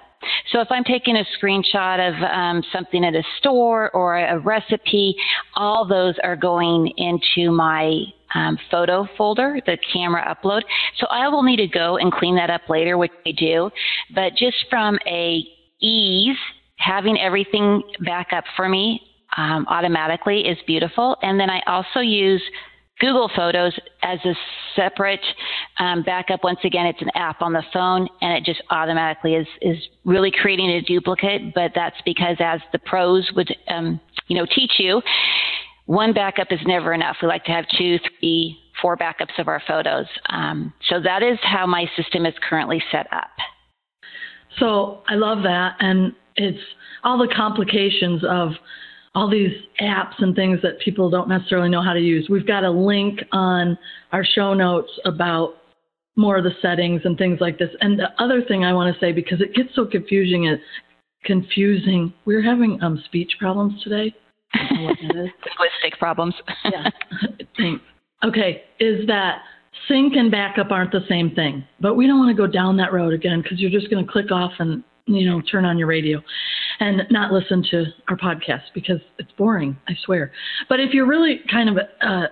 So 0.50 0.60
if 0.60 0.68
I'm 0.70 0.84
taking 0.84 1.16
a 1.16 1.24
screenshot 1.38 2.08
of 2.08 2.22
um, 2.22 2.62
something 2.72 3.04
at 3.04 3.14
a 3.14 3.22
store 3.38 3.90
or 3.90 4.16
a 4.16 4.38
recipe, 4.38 5.14
all 5.54 5.86
those 5.86 6.14
are 6.24 6.36
going 6.36 6.92
into 6.96 7.52
my 7.52 8.04
um, 8.34 8.58
photo 8.70 9.08
folder, 9.16 9.60
the 9.66 9.78
camera 9.92 10.24
upload. 10.34 10.62
So 10.98 11.06
I 11.08 11.28
will 11.28 11.42
need 11.42 11.56
to 11.56 11.68
go 11.68 11.96
and 11.96 12.12
clean 12.12 12.36
that 12.36 12.50
up 12.50 12.62
later, 12.68 12.98
which 12.98 13.12
I 13.26 13.32
do. 13.32 13.70
But 14.14 14.34
just 14.36 14.56
from 14.68 14.98
a 15.06 15.44
ease, 15.80 16.36
having 16.76 17.18
everything 17.18 17.82
back 18.04 18.28
up 18.32 18.44
for 18.56 18.68
me 18.68 19.00
um, 19.36 19.66
automatically 19.68 20.40
is 20.40 20.58
beautiful. 20.66 21.16
And 21.22 21.38
then 21.38 21.50
I 21.50 21.60
also 21.66 22.00
use 22.00 22.42
Google 23.00 23.30
Photos 23.34 23.76
as 24.02 24.18
a 24.24 24.34
separate 24.76 25.24
um, 25.78 26.02
backup. 26.02 26.44
Once 26.44 26.60
again, 26.64 26.86
it's 26.86 27.02
an 27.02 27.10
app 27.14 27.42
on 27.42 27.52
the 27.52 27.62
phone, 27.72 28.08
and 28.20 28.32
it 28.34 28.44
just 28.44 28.62
automatically 28.70 29.34
is 29.34 29.46
is 29.62 29.76
really 30.04 30.30
creating 30.30 30.70
a 30.70 30.80
duplicate. 30.80 31.54
But 31.54 31.72
that's 31.74 31.96
because, 32.04 32.36
as 32.38 32.60
the 32.72 32.78
pros 32.78 33.28
would, 33.34 33.54
um, 33.68 34.00
you 34.28 34.36
know, 34.36 34.46
teach 34.46 34.74
you, 34.78 35.02
one 35.86 36.12
backup 36.12 36.48
is 36.50 36.60
never 36.66 36.92
enough. 36.92 37.16
We 37.20 37.28
like 37.28 37.44
to 37.44 37.52
have 37.52 37.66
two, 37.76 37.98
three, 37.98 38.58
four 38.80 38.96
backups 38.96 39.38
of 39.38 39.48
our 39.48 39.62
photos. 39.66 40.06
Um, 40.30 40.72
so 40.88 41.00
that 41.00 41.22
is 41.22 41.38
how 41.42 41.66
my 41.66 41.86
system 41.96 42.26
is 42.26 42.34
currently 42.48 42.82
set 42.90 43.06
up. 43.12 43.30
So 44.58 45.02
I 45.08 45.14
love 45.14 45.42
that, 45.42 45.76
and 45.80 46.12
it's 46.36 46.62
all 47.02 47.18
the 47.18 47.32
complications 47.34 48.22
of 48.28 48.52
all 49.14 49.28
these 49.30 49.52
apps 49.80 50.14
and 50.18 50.34
things 50.34 50.60
that 50.62 50.80
people 50.80 51.08
don't 51.10 51.28
necessarily 51.28 51.68
know 51.68 51.82
how 51.82 51.92
to 51.92 52.00
use. 52.00 52.28
We've 52.28 52.46
got 52.46 52.64
a 52.64 52.70
link 52.70 53.20
on 53.32 53.78
our 54.12 54.24
show 54.24 54.54
notes 54.54 54.90
about 55.04 55.54
more 56.16 56.36
of 56.36 56.44
the 56.44 56.52
settings 56.62 57.02
and 57.04 57.18
things 57.18 57.40
like 57.40 57.58
this. 57.58 57.70
And 57.80 57.98
the 57.98 58.10
other 58.18 58.42
thing 58.42 58.64
I 58.64 58.72
want 58.72 58.92
to 58.94 59.00
say, 59.00 59.12
because 59.12 59.40
it 59.40 59.54
gets 59.54 59.74
so 59.74 59.84
confusing, 59.86 60.46
is 60.46 60.58
confusing. 61.24 62.12
We're 62.24 62.42
having 62.42 62.82
um, 62.82 63.02
speech 63.06 63.32
problems 63.38 63.82
today. 63.82 64.14
Linguistic 64.70 65.98
problems. 65.98 66.34
yeah. 66.64 66.90
Okay, 68.24 68.62
is 68.80 69.06
that 69.06 69.42
sync 69.86 70.14
and 70.16 70.30
backup 70.30 70.70
aren't 70.70 70.92
the 70.92 71.04
same 71.10 71.34
thing, 71.34 71.62
but 71.80 71.94
we 71.94 72.06
don't 72.06 72.18
want 72.18 72.34
to 72.34 72.42
go 72.42 72.50
down 72.50 72.76
that 72.78 72.92
road 72.92 73.12
again 73.12 73.42
because 73.42 73.60
you're 73.60 73.70
just 73.70 73.90
going 73.90 74.04
to 74.04 74.10
click 74.10 74.32
off 74.32 74.52
and 74.60 74.82
you 75.06 75.28
know 75.28 75.42
turn 75.42 75.66
on 75.66 75.76
your 75.76 75.86
radio 75.86 76.22
and 76.80 77.02
not 77.10 77.32
listen 77.32 77.62
to 77.70 77.84
our 78.08 78.16
podcast 78.16 78.62
because 78.74 78.98
it's 79.18 79.30
boring. 79.36 79.76
I 79.88 79.92
swear. 80.04 80.32
But 80.70 80.80
if 80.80 80.94
you're 80.94 81.06
really 81.06 81.40
kind 81.50 81.68
of 81.68 81.76
a, 81.76 82.06
uh, 82.06 82.26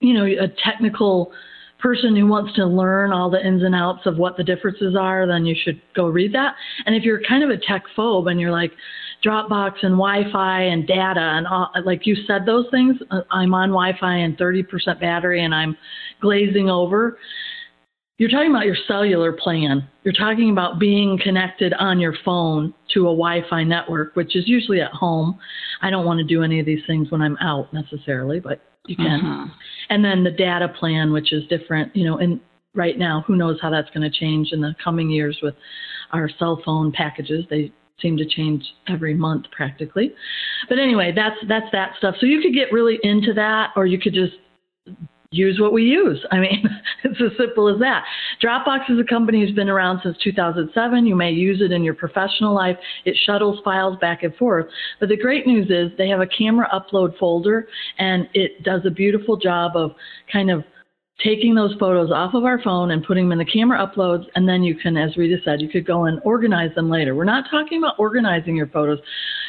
you 0.00 0.14
know 0.14 0.24
a 0.24 0.48
technical 0.64 1.30
person 1.78 2.16
who 2.16 2.26
wants 2.26 2.54
to 2.54 2.66
learn 2.66 3.12
all 3.12 3.30
the 3.30 3.44
ins 3.46 3.62
and 3.62 3.74
outs 3.74 4.06
of 4.06 4.16
what 4.16 4.36
the 4.36 4.44
differences 4.44 4.96
are, 4.98 5.26
then 5.26 5.44
you 5.44 5.54
should 5.62 5.80
go 5.94 6.06
read 6.06 6.34
that. 6.34 6.54
And 6.86 6.94
if 6.94 7.04
you're 7.04 7.20
kind 7.22 7.44
of 7.44 7.50
a 7.50 7.56
tech 7.56 7.84
phobe 7.96 8.30
and 8.30 8.40
you're 8.40 8.50
like 8.50 8.72
Dropbox 9.28 9.72
and 9.82 9.92
Wi-Fi 9.98 10.62
and 10.62 10.86
data 10.86 11.20
and 11.20 11.46
all, 11.46 11.70
like 11.84 12.06
you 12.06 12.16
said 12.26 12.46
those 12.46 12.66
things, 12.70 12.96
uh, 13.10 13.20
I'm 13.30 13.52
on 13.52 13.68
Wi-Fi 13.68 14.14
and 14.16 14.38
30% 14.38 15.00
battery 15.00 15.44
and 15.44 15.54
I'm 15.54 15.76
glazing 16.20 16.70
over. 16.70 17.18
you're 18.18 18.30
talking 18.30 18.50
about 18.50 18.66
your 18.66 18.76
cellular 18.88 19.32
plan. 19.32 19.86
You're 20.02 20.14
talking 20.14 20.50
about 20.50 20.78
being 20.80 21.18
connected 21.22 21.72
on 21.74 22.00
your 22.00 22.14
phone 22.24 22.74
to 22.94 23.02
a 23.02 23.14
Wi 23.14 23.42
Fi 23.48 23.62
network, 23.62 24.16
which 24.16 24.34
is 24.34 24.48
usually 24.48 24.80
at 24.80 24.90
home. 24.90 25.38
I 25.82 25.90
don't 25.90 26.04
want 26.04 26.18
to 26.18 26.24
do 26.24 26.42
any 26.42 26.58
of 26.58 26.66
these 26.66 26.82
things 26.86 27.10
when 27.12 27.22
I'm 27.22 27.36
out 27.40 27.72
necessarily, 27.72 28.40
but 28.40 28.60
you 28.86 28.96
can. 28.96 29.20
Mhm. 29.20 29.50
And 29.90 30.04
then 30.04 30.24
the 30.24 30.32
data 30.32 30.68
plan, 30.68 31.12
which 31.12 31.32
is 31.32 31.46
different, 31.46 31.94
you 31.94 32.04
know, 32.04 32.18
and 32.18 32.40
right 32.74 32.98
now, 32.98 33.22
who 33.26 33.36
knows 33.36 33.60
how 33.60 33.70
that's 33.70 33.90
going 33.90 34.10
to 34.10 34.18
change 34.18 34.52
in 34.52 34.60
the 34.60 34.74
coming 34.82 35.10
years 35.10 35.38
with 35.42 35.54
our 36.12 36.28
cell 36.38 36.56
phone 36.64 36.90
packages. 36.90 37.46
They 37.48 37.70
seem 38.00 38.16
to 38.16 38.26
change 38.26 38.64
every 38.88 39.14
month 39.14 39.46
practically. 39.50 40.14
But 40.68 40.78
anyway, 40.78 41.12
that's 41.14 41.36
that's 41.48 41.70
that 41.72 41.92
stuff. 41.98 42.16
So 42.20 42.26
you 42.26 42.40
could 42.40 42.54
get 42.54 42.72
really 42.72 42.98
into 43.02 43.32
that 43.34 43.70
or 43.76 43.86
you 43.86 43.98
could 43.98 44.14
just 44.14 44.34
use 45.30 45.60
what 45.60 45.72
we 45.72 45.82
use. 45.82 46.24
I 46.30 46.38
mean, 46.38 46.64
it's 47.04 47.20
as 47.20 47.36
simple 47.36 47.68
as 47.68 47.78
that. 47.80 48.04
Dropbox 48.42 48.90
is 48.90 48.98
a 48.98 49.04
company 49.04 49.40
who's 49.40 49.54
been 49.54 49.68
around 49.68 50.00
since 50.02 50.16
2007. 50.22 51.06
You 51.06 51.14
may 51.14 51.30
use 51.30 51.60
it 51.60 51.72
in 51.72 51.84
your 51.84 51.94
professional 51.94 52.54
life. 52.54 52.76
It 53.04 53.16
shuttles 53.26 53.60
files 53.64 53.98
back 54.00 54.22
and 54.22 54.34
forth. 54.36 54.66
But 55.00 55.10
the 55.10 55.16
great 55.16 55.46
news 55.46 55.70
is 55.70 55.96
they 55.98 56.08
have 56.08 56.20
a 56.20 56.26
camera 56.26 56.68
upload 56.72 57.18
folder 57.18 57.68
and 57.98 58.28
it 58.32 58.62
does 58.62 58.82
a 58.86 58.90
beautiful 58.90 59.36
job 59.36 59.72
of 59.76 59.92
kind 60.32 60.50
of 60.50 60.64
taking 61.22 61.54
those 61.54 61.74
photos 61.80 62.12
off 62.12 62.34
of 62.34 62.44
our 62.44 62.62
phone 62.62 62.92
and 62.92 63.04
putting 63.04 63.24
them 63.24 63.32
in 63.32 63.38
the 63.38 63.52
camera 63.52 63.84
uploads 63.84 64.24
and 64.36 64.48
then 64.48 64.62
you 64.62 64.74
can 64.76 64.96
as 64.96 65.16
rita 65.16 65.36
said 65.44 65.60
you 65.60 65.68
could 65.68 65.86
go 65.86 66.04
and 66.04 66.20
organize 66.24 66.72
them 66.74 66.88
later. 66.88 67.14
We're 67.14 67.24
not 67.24 67.50
talking 67.50 67.78
about 67.78 67.98
organizing 67.98 68.54
your 68.54 68.68
photos 68.68 69.00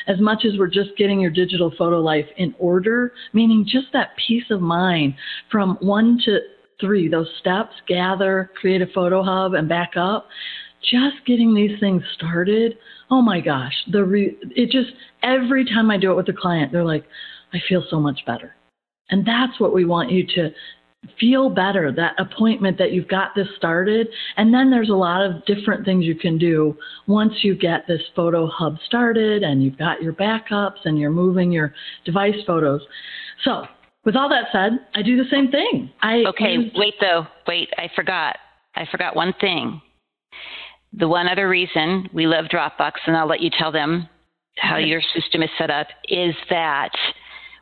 as 0.08 0.20
much 0.20 0.46
as 0.46 0.58
we're 0.58 0.68
just 0.68 0.98
getting 0.98 1.20
your 1.20 1.30
digital 1.30 1.72
photo 1.78 2.00
life 2.00 2.26
in 2.38 2.56
order 2.58 3.14
meaning 3.34 3.66
just 3.66 3.88
that 3.94 4.10
peace 4.28 4.46
of 4.50 4.62
mind 4.62 5.14
from 5.52 5.78
one 5.82 6.20
to 6.26 6.40
three 6.82 7.08
those 7.08 7.30
steps 7.40 7.74
gather 7.88 8.52
create 8.60 8.82
a 8.82 8.88
photo 8.88 9.22
hub 9.24 9.54
and 9.54 9.70
back 9.70 9.92
up. 9.96 10.28
Just 10.82 11.18
getting 11.28 11.54
these 11.54 11.80
things 11.80 12.02
started 12.16 12.78
oh 13.12 13.22
my 13.22 13.42
gosh 13.42 13.74
the 13.92 14.04
re- 14.04 14.38
it 14.56 14.72
just 14.72 14.92
every 15.22 15.66
time 15.66 15.92
i 15.92 15.98
do 15.98 16.10
it 16.12 16.16
with 16.16 16.30
a 16.30 16.34
client 16.34 16.72
they're 16.72 16.86
like 16.86 17.06
i 17.54 17.60
feel 17.68 17.84
so 17.92 18.00
much 18.00 18.22
better. 18.26 18.56
And 19.12 19.26
that's 19.26 19.60
what 19.60 19.74
we 19.74 19.86
want 19.86 20.12
you 20.12 20.26
to 20.36 20.52
feel 21.20 21.50
better 21.50 21.92
that 21.94 22.14
appointment 22.20 22.78
that 22.78 22.92
you've 22.92 23.08
got 23.08 23.30
this 23.36 23.48
started 23.58 24.08
and 24.38 24.54
then 24.54 24.70
there's 24.70 24.90
a 24.90 24.94
lot 24.94 25.22
of 25.26 25.44
different 25.46 25.86
things 25.86 26.04
you 26.06 26.16
can 26.16 26.38
do 26.38 26.76
once 27.08 27.34
you 27.42 27.56
get 27.56 27.88
this 27.88 28.02
photo 28.16 28.48
hub 28.48 28.76
started 28.86 29.42
and 29.44 29.64
you've 29.64 29.78
got 29.78 30.02
your 30.02 30.12
backups 30.14 30.80
and 30.86 31.00
you're 31.00 31.10
moving 31.10 31.52
your 31.52 31.74
device 32.06 32.36
photos 32.46 32.82
so 33.46 33.64
with 34.04 34.16
all 34.18 34.28
that 34.28 34.46
said 34.52 34.72
i 34.94 35.02
do 35.02 35.16
the 35.16 35.30
same 35.32 35.50
thing 35.50 35.90
i 36.02 36.24
Okay, 36.28 36.54
use- 36.56 36.72
wait 36.76 36.96
though. 37.00 37.26
Wait, 37.48 37.70
I 37.78 37.90
forgot. 37.96 38.38
I 38.76 38.86
forgot 38.92 39.16
one 39.16 39.34
thing. 39.42 39.82
The 40.94 41.08
one 41.08 41.28
other 41.28 41.48
reason 41.50 42.08
we 42.14 42.28
love 42.28 42.46
Dropbox, 42.46 42.92
and 43.08 43.16
I'll 43.18 43.28
let 43.28 43.42
you 43.42 43.50
tell 43.58 43.72
them 43.72 44.08
how 44.58 44.76
Okay. 44.78 44.86
your 44.86 45.02
system 45.16 45.42
is 45.44 45.50
set 45.58 45.72
up, 45.72 45.88
is 46.08 46.36
that 46.50 46.92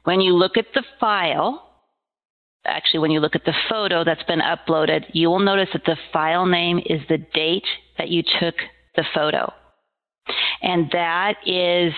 when 0.04 0.20
you 0.22 0.34
look 0.34 0.58
at 0.58 0.66
the 0.74 0.84
file, 1.00 1.67
actually, 2.68 3.00
when 3.00 3.12
you 3.12 3.20
look 3.20 3.36
at 3.36 3.46
the 3.46 3.54
photo 3.70 4.04
that's 4.04 4.24
been 4.24 4.42
uploaded, 4.42 5.06
you 5.14 5.30
will 5.30 5.40
notice 5.40 5.70
that 5.74 5.86
the 5.86 5.98
file 6.12 6.46
name 6.46 6.80
is 6.86 7.02
the 7.10 7.18
date 7.18 7.66
that 7.98 8.10
you 8.10 8.24
took 8.40 8.56
the 8.96 9.06
photo. 9.14 9.52
And 10.62 10.90
that 10.92 11.36
is, 11.46 11.94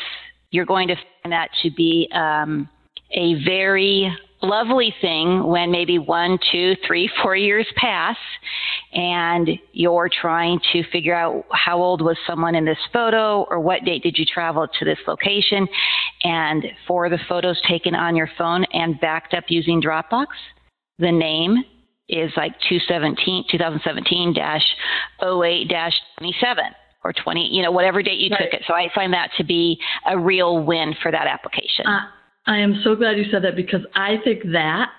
you're 0.52 0.66
going 0.66 0.88
to 0.90 0.96
find 0.96 1.32
that 1.32 1.50
to 1.64 1.72
be 1.72 2.10
um, 2.14 2.70
a 3.12 3.44
very 3.44 4.16
lovely 4.42 4.94
thing 5.02 5.44
when 5.44 5.72
maybe 5.72 5.98
one, 5.98 6.40
two, 6.52 6.76
three, 6.88 7.10
four 7.22 7.36
years 7.36 7.68
pass 7.76 8.16
and 8.94 9.50
you're 9.74 10.10
trying 10.10 10.60
to 10.72 10.84
figure 10.92 11.16
out 11.16 11.46
how 11.52 11.82
old 11.82 12.02
was 12.02 12.18
someone 12.26 12.56
in 12.56 12.66
this 12.66 12.78
photo 12.92 13.46
or 13.50 13.60
what 13.60 13.84
date 13.84 14.02
did 14.02 14.18
you 14.18 14.26
travel 14.26 14.68
to 14.80 14.86
this 14.86 14.98
location. 15.08 15.68
And 16.24 16.66
for 16.88 17.10
the 17.10 17.20
photos 17.28 17.62
taken 17.68 17.96
on 17.96 18.16
your 18.16 18.30
phone 18.38 18.64
and 18.74 19.00
backed 19.00 19.34
up 19.34 19.46
using 19.50 19.82
Dropbox, 19.82 20.28
the 21.00 21.12
name 21.12 21.58
is 22.08 22.32
like 22.36 22.54
217, 22.68 23.46
2017 23.52 24.30
08 24.38 25.70
27 26.18 26.64
or 27.04 27.14
20, 27.14 27.48
you 27.56 27.62
know, 27.62 27.72
whatever 27.72 28.02
date 28.02 28.20
you 28.20 28.30
Right. 28.32 28.40
took 28.52 28.54
it. 28.54 28.64
So 28.68 28.74
I 28.74 28.90
find 28.94 29.14
that 29.14 29.30
to 29.38 29.44
be 29.44 29.80
a 30.06 30.18
real 30.18 30.60
win 30.64 30.94
for 31.02 31.12
that 31.12 31.28
application. 31.28 31.86
I, 31.88 32.08
I 32.48 32.58
am 32.58 32.82
so 32.84 32.96
glad 32.96 33.18
you 33.18 33.26
said 33.32 33.44
that 33.44 33.56
because 33.56 33.82
I 33.96 34.18
think 34.24 34.44
that 34.52 34.90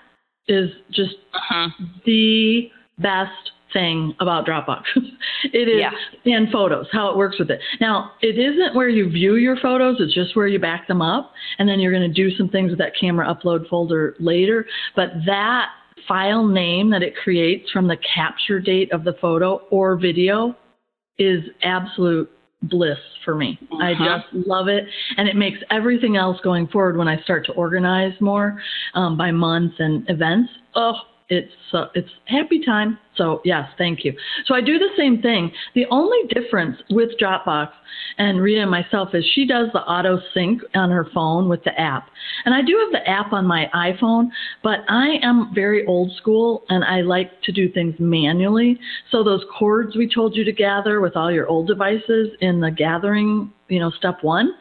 is 0.47 0.71
just 0.89 1.15
Mhm. 1.51 1.73
the 2.05 2.71
best 2.97 3.51
thing 3.73 4.15
about 4.19 4.45
Dropbox. 4.45 4.83
it 5.53 5.67
is 5.69 5.79
Yeah. 5.79 5.91
and 6.25 6.51
photos, 6.51 6.87
how 6.91 7.09
it 7.09 7.17
works 7.17 7.37
with 7.39 7.49
it. 7.51 7.61
Now, 7.79 8.11
it 8.21 8.37
isn't 8.37 8.73
where 8.75 8.89
you 8.89 9.09
view 9.09 9.35
your 9.35 9.55
photos, 9.57 9.99
it's 10.01 10.13
just 10.13 10.35
where 10.35 10.47
you 10.47 10.59
back 10.59 10.87
them 10.87 11.01
up 11.01 11.33
and 11.59 11.69
then 11.69 11.79
you're 11.79 11.91
going 11.93 12.07
to 12.11 12.13
do 12.13 12.35
some 12.35 12.49
things 12.49 12.69
with 12.71 12.79
that 12.79 12.95
camera 12.99 13.33
upload 13.33 13.67
folder 13.69 14.15
later, 14.19 14.65
but 14.95 15.11
that 15.25 15.69
file 16.07 16.45
name 16.45 16.89
that 16.91 17.03
it 17.03 17.15
creates 17.15 17.69
from 17.71 17.87
the 17.87 17.97
capture 17.97 18.59
date 18.59 18.91
of 18.91 19.03
the 19.03 19.13
photo 19.13 19.61
or 19.69 19.95
video 19.95 20.55
is 21.17 21.43
absolute 21.63 22.29
bliss 22.63 22.99
for 23.25 23.35
me. 23.35 23.57
I 23.79 23.93
Mhm. 23.93 24.05
just 24.05 24.47
love 24.47 24.67
it, 24.67 24.87
and 25.17 25.27
it 25.27 25.35
makes 25.35 25.59
everything 25.71 26.15
else 26.15 26.39
going 26.41 26.67
forward 26.67 26.97
when 26.97 27.07
I 27.07 27.17
start 27.21 27.45
to 27.47 27.53
organize 27.53 28.19
more 28.21 28.61
um, 28.93 29.17
by 29.17 29.31
months 29.31 29.79
and 29.79 30.07
events. 30.09 30.51
Oh, 30.75 30.99
it's 31.31 31.51
uh, 31.71 31.85
it's 31.95 32.09
happy 32.25 32.63
time. 32.63 32.99
So 33.15 33.41
yes, 33.45 33.69
thank 33.77 34.03
you. 34.03 34.13
So 34.45 34.53
I 34.53 34.61
do 34.61 34.77
the 34.77 34.89
same 34.97 35.21
thing. 35.21 35.51
The 35.75 35.85
only 35.89 36.17
difference 36.27 36.77
with 36.89 37.11
Dropbox 37.19 37.69
and 38.17 38.41
Rita 38.41 38.61
and 38.61 38.69
myself 38.69 39.09
is 39.13 39.25
she 39.33 39.47
does 39.47 39.69
the 39.71 39.79
auto 39.79 40.19
sync 40.33 40.61
on 40.75 40.91
her 40.91 41.07
phone 41.13 41.47
with 41.47 41.63
the 41.63 41.79
app, 41.79 42.09
and 42.45 42.53
I 42.53 42.61
do 42.61 42.77
have 42.83 42.91
the 42.91 43.09
app 43.09 43.31
on 43.31 43.47
my 43.47 43.69
iPhone, 43.73 44.27
but 44.61 44.79
I 44.89 45.19
am 45.23 45.53
very 45.55 45.85
old 45.85 46.11
school 46.17 46.65
and 46.67 46.83
I 46.83 46.99
like 46.99 47.41
to 47.43 47.53
do 47.53 47.71
things 47.71 47.95
manually. 47.97 48.77
So 49.09 49.23
those 49.23 49.43
cords 49.57 49.95
we 49.95 50.13
told 50.13 50.35
you 50.35 50.43
to 50.43 50.51
gather 50.51 50.99
with 50.99 51.15
all 51.15 51.31
your 51.31 51.47
old 51.47 51.67
devices 51.67 52.29
in 52.41 52.59
the 52.59 52.71
gathering, 52.71 53.53
you 53.69 53.79
know, 53.79 53.91
step 53.91 54.17
one. 54.21 54.53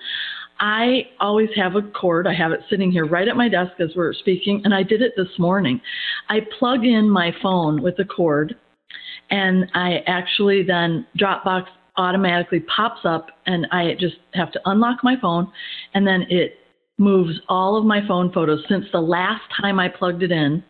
I 0.61 1.09
always 1.21 1.49
have 1.57 1.75
a 1.75 1.83
cord. 1.83 2.27
I 2.27 2.35
have 2.35 2.53
it 2.53 2.61
sitting 2.69 2.93
here 2.93 3.07
right 3.07 3.27
at 3.27 3.37
my 3.37 3.49
desk 3.49 3.73
as 3.81 3.91
we're 3.97 4.13
speaking, 4.13 4.61
and 4.65 4.75
I 4.75 4.83
did 4.83 5.01
it 5.01 5.15
this 5.17 5.39
morning. 5.39 5.81
I 6.29 6.41
plug 6.59 6.85
in 6.85 7.09
my 7.09 7.33
phone 7.43 7.83
with 7.83 7.97
the 7.97 8.05
cord, 8.05 8.55
and 9.31 9.71
I 9.75 10.01
actually 10.07 10.63
then 10.63 11.07
Dropbox 11.19 11.65
automatically 11.97 12.61
pops 12.61 13.01
up, 13.05 13.29
and 13.47 13.67
I 13.73 13.95
just 13.99 14.17
have 14.35 14.53
to 14.53 14.61
unlock 14.67 14.99
my 15.03 15.17
phone, 15.21 15.51
and 15.95 16.07
then 16.07 16.27
it 16.29 16.59
moves 16.99 17.41
all 17.49 17.77
of 17.77 17.87
my 17.87 18.07
phone 18.07 18.31
photos 18.31 18.63
since 18.69 18.85
the 18.93 19.01
last 19.01 19.43
time 19.59 19.81
I 19.81 19.89
plugged 19.89 20.23
it 20.23 20.31
in 20.31 20.63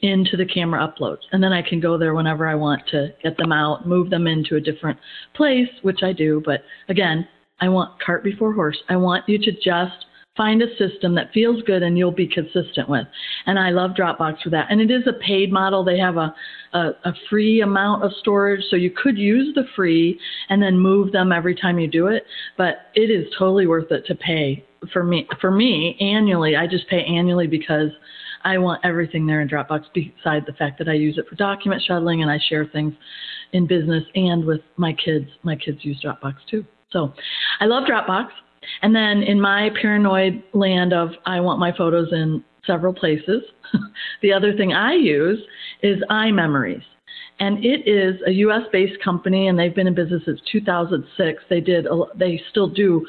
into 0.00 0.36
the 0.36 0.46
camera 0.46 0.86
uploads. 0.86 1.20
And 1.30 1.42
then 1.42 1.52
I 1.52 1.62
can 1.62 1.78
go 1.78 1.98
there 1.98 2.14
whenever 2.14 2.48
I 2.48 2.54
want 2.54 2.82
to 2.88 3.14
get 3.22 3.36
them 3.36 3.52
out, 3.52 3.86
move 3.86 4.10
them 4.10 4.26
into 4.26 4.56
a 4.56 4.60
different 4.60 4.98
place, 5.34 5.68
which 5.82 6.02
I 6.02 6.12
do. 6.12 6.42
But 6.44 6.62
again, 6.88 7.28
I 7.60 7.68
want 7.68 8.00
cart 8.00 8.24
before 8.24 8.52
horse. 8.52 8.78
I 8.88 8.96
want 8.96 9.28
you 9.28 9.38
to 9.38 9.52
just 9.52 10.06
find 10.36 10.62
a 10.62 10.76
system 10.76 11.14
that 11.14 11.32
feels 11.34 11.62
good 11.64 11.82
and 11.82 11.98
you'll 11.98 12.12
be 12.12 12.26
consistent 12.26 12.88
with. 12.88 13.06
And 13.46 13.58
I 13.58 13.70
love 13.70 13.90
Dropbox 13.90 14.42
for 14.42 14.50
that. 14.50 14.68
And 14.70 14.80
it 14.80 14.90
is 14.90 15.06
a 15.06 15.12
paid 15.12 15.52
model. 15.52 15.84
They 15.84 15.98
have 15.98 16.16
a, 16.16 16.34
a, 16.72 16.90
a 17.04 17.12
free 17.28 17.60
amount 17.60 18.04
of 18.04 18.12
storage, 18.20 18.64
so 18.70 18.76
you 18.76 18.90
could 18.90 19.18
use 19.18 19.54
the 19.54 19.64
free 19.74 20.18
and 20.48 20.62
then 20.62 20.78
move 20.78 21.12
them 21.12 21.32
every 21.32 21.54
time 21.54 21.78
you 21.78 21.88
do 21.88 22.06
it. 22.06 22.24
But 22.56 22.86
it 22.94 23.10
is 23.10 23.26
totally 23.38 23.66
worth 23.66 23.90
it 23.90 24.06
to 24.06 24.14
pay 24.14 24.64
for 24.92 25.04
me. 25.04 25.26
For 25.40 25.50
me, 25.50 25.96
annually, 26.00 26.56
I 26.56 26.66
just 26.66 26.88
pay 26.88 27.04
annually 27.04 27.46
because 27.46 27.90
I 28.42 28.56
want 28.58 28.84
everything 28.84 29.26
there 29.26 29.42
in 29.42 29.48
Dropbox. 29.48 29.84
Beside 29.92 30.46
the 30.46 30.54
fact 30.58 30.78
that 30.78 30.88
I 30.88 30.94
use 30.94 31.18
it 31.18 31.26
for 31.28 31.34
document 31.34 31.82
shuttling 31.86 32.22
and 32.22 32.30
I 32.30 32.38
share 32.48 32.66
things 32.66 32.94
in 33.52 33.66
business 33.66 34.04
and 34.14 34.44
with 34.44 34.60
my 34.76 34.94
kids. 34.94 35.26
My 35.42 35.56
kids 35.56 35.78
use 35.82 36.00
Dropbox 36.02 36.36
too. 36.50 36.64
So 36.92 37.12
I 37.60 37.66
love 37.66 37.84
Dropbox. 37.84 38.28
And 38.82 38.94
then 38.94 39.22
in 39.22 39.40
my 39.40 39.70
paranoid 39.80 40.42
land 40.52 40.92
of 40.92 41.10
I 41.26 41.40
want 41.40 41.60
my 41.60 41.72
photos 41.76 42.12
in 42.12 42.44
several 42.66 42.92
places, 42.92 43.42
the 44.22 44.32
other 44.32 44.56
thing 44.56 44.72
I 44.72 44.94
use 44.94 45.38
is 45.82 46.02
iMemories. 46.10 46.82
And 47.40 47.64
it 47.64 47.88
is 47.88 48.20
a 48.26 48.32
U.S. 48.32 48.62
based 48.70 49.02
company, 49.02 49.48
and 49.48 49.58
they've 49.58 49.74
been 49.74 49.86
in 49.86 49.94
business 49.94 50.22
since 50.26 50.40
2006. 50.52 51.42
They 51.48 51.60
did, 51.62 51.86
they 52.14 52.40
still 52.50 52.68
do, 52.68 53.06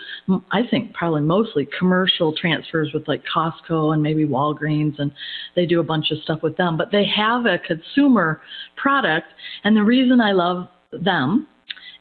I 0.51 0.61
think, 0.71 0.93
probably 0.93 1.21
mostly 1.21 1.67
commercial 1.77 2.33
transfers 2.33 2.91
with 2.93 3.09
like 3.09 3.23
Costco 3.25 3.93
and 3.93 4.01
maybe 4.01 4.25
Walgreens, 4.25 4.99
and 4.99 5.11
they 5.57 5.65
do 5.65 5.81
a 5.81 5.83
bunch 5.83 6.11
of 6.11 6.19
stuff 6.19 6.41
with 6.43 6.55
them. 6.55 6.77
But 6.77 6.93
they 6.93 7.05
have 7.05 7.45
a 7.45 7.59
consumer 7.59 8.41
product, 8.77 9.27
and 9.65 9.75
the 9.75 9.83
reason 9.83 10.21
I 10.21 10.31
love 10.31 10.69
them 10.93 11.45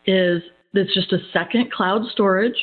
is 0.06 0.40
it's 0.72 0.94
just 0.94 1.12
a 1.12 1.18
second 1.32 1.72
cloud 1.72 2.02
storage 2.12 2.56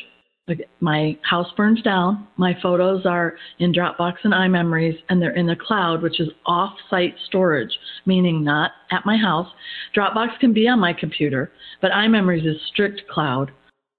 my 0.80 1.18
house 1.22 1.48
burns 1.56 1.82
down, 1.82 2.26
my 2.36 2.56
photos 2.62 3.04
are 3.06 3.36
in 3.58 3.72
Dropbox 3.72 4.14
and 4.24 4.32
iMemories, 4.32 4.96
and 5.08 5.20
they're 5.20 5.36
in 5.36 5.46
the 5.46 5.56
cloud, 5.56 6.02
which 6.02 6.20
is 6.20 6.28
off 6.46 6.74
site 6.88 7.14
storage, 7.26 7.76
meaning 8.06 8.42
not 8.42 8.72
at 8.90 9.04
my 9.04 9.16
house. 9.16 9.48
Dropbox 9.94 10.38
can 10.40 10.52
be 10.52 10.68
on 10.68 10.78
my 10.78 10.92
computer, 10.92 11.52
but 11.80 11.92
iMemories 11.92 12.46
is 12.46 12.60
strict 12.68 13.02
cloud. 13.10 13.50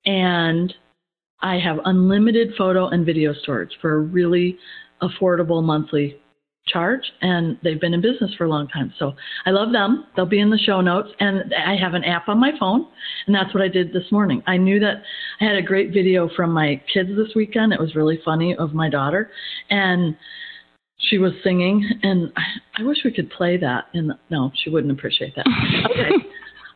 And 0.06 0.74
I 1.42 1.60
have 1.60 1.80
unlimited 1.86 2.54
photo 2.58 2.88
and 2.88 3.06
video 3.06 3.34
storage 3.34 3.72
for 3.82 3.96
a 3.96 4.00
really 4.00 4.58
affordable 5.02 5.64
monthly 5.64 6.18
charge 6.72 7.02
and 7.22 7.58
they've 7.64 7.80
been 7.80 7.94
in 7.94 8.02
business 8.02 8.34
for 8.38 8.46
a 8.46 8.50
long 8.50 8.68
time. 8.68 8.94
So 9.00 9.14
I 9.46 9.52
love 9.52 9.72
them. 9.72 10.06
They'll 10.16 10.26
be 10.26 10.40
in 10.40 10.50
the 10.50 10.58
show 10.58 10.82
notes 10.82 11.10
and 11.20 11.54
I 11.54 11.76
have 11.76 11.94
an 11.94 12.04
app 12.04 12.30
on 12.30 12.40
my 12.40 12.52
phone 12.60 12.88
and 13.28 13.36
that's 13.36 13.54
what 13.54 13.64
I 13.64 13.68
did 13.68 13.92
this 13.94 14.12
morning. 14.12 14.42
I 14.48 14.58
knew 14.58 14.80
that 14.80 15.02
I 15.42 15.46
had 15.46 15.56
a 15.56 15.62
great 15.62 15.94
video 15.94 16.30
from 16.36 16.52
my 16.52 16.82
kids 16.94 17.10
this 17.16 17.36
weekend. 17.36 17.74
It 17.74 17.80
was 17.80 17.96
really 17.96 18.20
funny 18.24 18.56
of 18.56 18.74
my 18.74 18.90
daughter 18.90 19.32
and 19.70 20.16
she 20.98 21.18
was 21.18 21.32
singing 21.44 21.88
and 22.04 22.32
I, 22.36 22.82
I 22.82 22.84
wish 22.84 23.00
we 23.04 23.12
could 23.12 23.30
play 23.32 23.58
that 23.58 23.86
and 23.94 24.14
no, 24.30 24.52
she 24.64 24.70
wouldn't 24.70 24.92
appreciate 24.92 25.36
that. 25.36 25.46
Okay. 25.90 26.12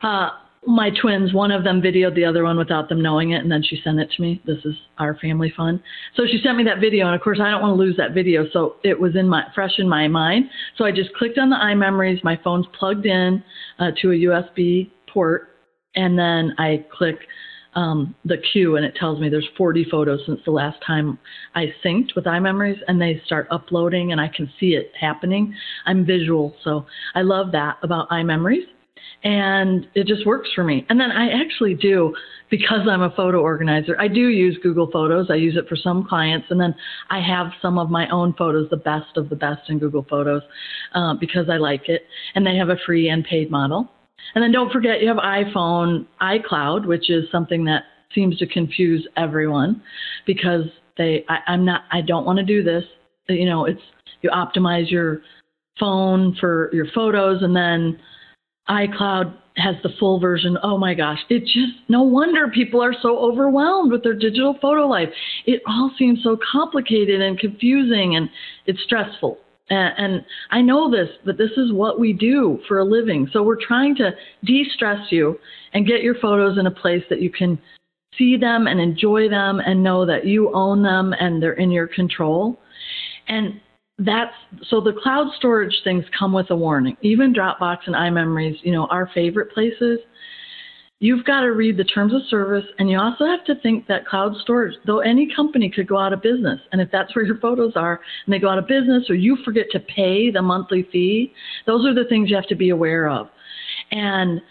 Uh, 0.02 0.32
my 0.66 0.90
twins, 1.02 1.34
one 1.34 1.52
of 1.52 1.64
them 1.64 1.82
videoed 1.82 2.16
the 2.16 2.26
other 2.26 2.44
one 2.44 2.58
without 2.58 2.90
them 2.90 3.02
knowing 3.02 3.32
it, 3.32 3.42
and 3.42 3.52
then 3.52 3.64
she 3.64 3.80
sent 3.84 4.00
it 4.00 4.10
to 4.12 4.22
me. 4.22 4.42
This 4.46 4.60
is 4.66 4.76
our 4.98 5.16
family 5.16 5.54
fun. 5.56 5.82
So 6.16 6.24
she 6.26 6.40
sent 6.44 6.58
me 6.58 6.64
that 6.66 6.80
video, 6.80 7.08
and 7.08 7.16
of 7.16 7.22
course, 7.22 7.40
I 7.42 7.52
don't 7.52 7.62
want 7.62 7.72
to 7.72 7.82
lose 7.82 7.98
that 7.98 8.14
video, 8.14 8.46
so 8.52 8.76
it 8.84 9.00
was 9.00 9.16
in 9.16 9.28
my 9.28 9.44
fresh 9.54 9.74
in 9.78 9.88
my 9.88 10.08
mind. 10.08 10.50
So 10.78 10.86
I 10.86 10.92
just 10.92 11.14
clicked 11.16 11.38
on 11.38 11.50
the 11.50 11.56
iMemories. 11.56 12.24
My 12.24 12.40
phone's 12.44 12.66
plugged 12.78 13.06
in 13.06 13.44
uh, 13.80 13.92
to 14.02 14.12
a 14.12 14.16
USB 14.16 14.92
port, 15.08 15.50
and 15.96 16.18
then 16.18 16.54
I 16.58 16.86
click 16.92 17.18
um, 17.76 18.16
the 18.24 18.38
queue, 18.38 18.76
and 18.76 18.86
it 18.86 18.96
tells 18.96 19.20
me 19.20 19.30
there's 19.30 19.50
40 19.58 19.86
photos 19.90 20.22
since 20.26 20.40
the 20.46 20.52
last 20.52 20.78
time 20.86 21.18
I 21.56 21.74
synced 21.84 22.16
with 22.16 22.26
iMemories, 22.26 22.80
and 22.88 23.02
they 23.02 23.22
start 23.26 23.48
uploading, 23.52 24.12
and 24.12 24.22
I 24.22 24.30
can 24.30 24.50
see 24.60 24.76
it 24.76 24.92
happening. 25.00 25.54
I'm 25.86 26.06
visual, 26.06 26.56
so 26.64 26.86
I 27.16 27.22
love 27.22 27.52
that 27.52 27.78
about 27.82 28.10
iMemories 28.10 28.66
and 29.24 29.88
it 29.96 30.08
just 30.08 30.26
works 30.26 30.50
for 30.54 30.64
me. 30.64 30.86
And 30.90 31.00
then 31.00 31.12
I 31.12 31.30
actually 31.30 31.76
do, 31.76 32.14
because 32.50 32.88
I'm 32.90 33.02
a 33.02 33.12
photo 33.12 33.40
organizer, 33.40 34.00
I 34.00 34.08
do 34.08 34.28
use 34.28 34.58
Google 34.62 34.90
Photos. 34.92 35.28
I 35.30 35.36
use 35.36 35.56
it 35.56 35.68
for 35.68 35.76
some 35.76 36.06
clients, 36.08 36.48
and 36.50 36.60
then 36.60 36.76
I 37.10 37.22
have 37.22 37.52
some 37.62 37.78
of 37.78 37.90
my 37.90 38.10
own 38.10 38.34
photos, 38.34 38.70
the 38.70 38.78
best 38.78 39.18
of 39.18 39.30
the 39.30 39.36
best 39.36 39.70
in 39.70 39.80
Google 39.80 40.06
Photos, 40.10 40.42
uh, 40.94 41.16
because 41.20 41.50
I 41.50 41.58
like 41.58 41.90
it. 41.90 42.04
And 42.36 42.46
they 42.46 42.56
have 42.58 42.70
a 42.70 42.78
free 42.86 43.10
and 43.10 43.24
paid 43.24 43.50
model. 43.50 43.90
And 44.36 44.44
then 44.44 44.52
don't 44.52 44.72
forget, 44.72 45.02
you 45.02 45.08
have 45.08 45.18
iPhone 45.18 46.06
iCloud, 46.22 46.86
which 46.86 47.10
is 47.10 47.26
something 47.32 47.66
that 47.66 47.84
seems 48.14 48.38
to 48.38 48.48
confuse 48.48 49.08
everyone 49.18 49.82
because 50.26 50.66
they, 50.98 51.26
I, 51.30 51.40
I'm 51.52 51.66
not, 51.66 51.84
I 51.92 52.02
don't 52.02 52.26
want 52.26 52.38
to 52.40 52.46
do 52.46 52.64
this. 52.64 52.84
You 53.30 53.46
know, 53.46 53.66
it's 53.66 53.82
you 54.22 54.30
optimize 54.30 54.92
your 54.92 55.22
phone 55.80 56.36
for 56.40 56.70
your 56.74 56.86
photos, 56.94 57.42
and 57.42 57.56
then 57.56 58.00
iCloud 58.70 59.36
has 59.58 59.76
the 59.84 59.90
full 60.00 60.20
version. 60.20 60.58
Oh 60.64 60.78
my 60.78 60.94
gosh, 60.94 61.20
it 61.30 61.46
just 61.46 61.74
no 61.90 62.02
wonder 62.02 62.48
people 62.48 62.82
are 62.82 62.96
so 63.02 63.18
overwhelmed 63.20 63.92
with 63.92 64.04
their 64.04 64.14
digital 64.14 64.58
photo 64.62 64.88
life. 64.88 65.10
It 65.46 65.62
all 65.68 65.92
seems 65.98 66.24
so 66.24 66.38
complicated 66.52 67.22
and 67.22 67.38
confusing 67.38 68.16
and 68.16 68.30
it's 68.66 68.82
stressful. 68.84 69.38
And, 69.70 69.94
and 69.98 70.26
I 70.52 70.62
know 70.62 70.90
this, 70.90 71.10
but 71.26 71.38
this 71.38 71.52
is 71.56 71.72
what 71.72 72.00
we 72.00 72.14
do 72.14 72.60
for 72.68 72.80
a 72.80 72.86
living. 72.86 73.30
So 73.32 73.44
we're 73.44 73.62
trying 73.62 73.96
to 73.98 74.12
de 74.44 74.66
stress 74.74 75.12
you 75.12 75.40
and 75.74 75.88
get 75.88 76.02
your 76.02 76.16
photos 76.16 76.58
in 76.58 76.68
a 76.68 76.72
place 76.72 77.04
that 77.10 77.22
you 77.22 77.30
can 77.30 77.60
see 78.18 78.38
them 78.38 78.68
and 78.68 78.80
enjoy 78.80 79.30
them 79.30 79.60
and 79.60 79.84
know 79.84 80.06
that 80.06 80.26
you 80.26 80.52
own 80.54 80.84
them 80.84 81.14
and 81.20 81.42
they're 81.42 81.54
in 81.54 81.72
your 81.72 81.88
control. 81.88 82.60
And 83.28 83.60
that's 84.06 84.34
so 84.70 84.82
the 84.82 84.94
cloud 84.94 85.28
storage 85.38 85.76
things 85.84 86.06
come 86.18 86.34
with 86.34 86.50
a 86.50 86.56
warning. 86.56 86.98
Even 87.02 87.34
Dropbox 87.34 87.80
and 87.86 87.96
iMemories, 87.96 88.56
you 88.64 88.72
know, 88.72 88.88
our 88.88 89.10
favorite 89.14 89.52
places. 89.52 90.00
You've 91.00 91.26
got 91.26 91.42
to 91.42 91.48
read 91.48 91.76
the 91.76 91.84
terms 91.84 92.14
of 92.14 92.22
service, 92.30 92.64
and 92.80 92.90
you 92.90 92.98
also 92.98 93.26
have 93.26 93.44
to 93.46 93.56
think 93.56 93.88
that 93.88 94.08
cloud 94.08 94.38
storage, 94.42 94.74
though 94.86 95.00
any 95.00 95.28
company 95.36 95.70
could 95.70 95.86
go 95.86 95.98
out 95.98 96.14
of 96.14 96.22
business, 96.22 96.62
and 96.72 96.80
if 96.80 96.90
that's 96.94 97.14
where 97.14 97.26
your 97.26 97.40
photos 97.40 97.74
are, 97.76 98.00
and 98.26 98.34
they 98.34 98.40
go 98.40 98.48
out 98.48 98.58
of 98.58 98.68
business, 98.68 99.10
or 99.10 99.16
you 99.16 99.38
forget 99.44 99.66
to 99.72 99.82
pay 99.82 100.32
the 100.32 100.42
monthly 100.42 100.88
fee, 100.94 101.34
those 101.66 101.86
are 101.86 101.94
the 101.94 102.06
things 102.08 102.30
you 102.30 102.38
have 102.38 102.48
to 102.48 102.56
be 102.56 102.70
aware 102.70 103.10
of. 103.10 103.28
And 103.92 104.42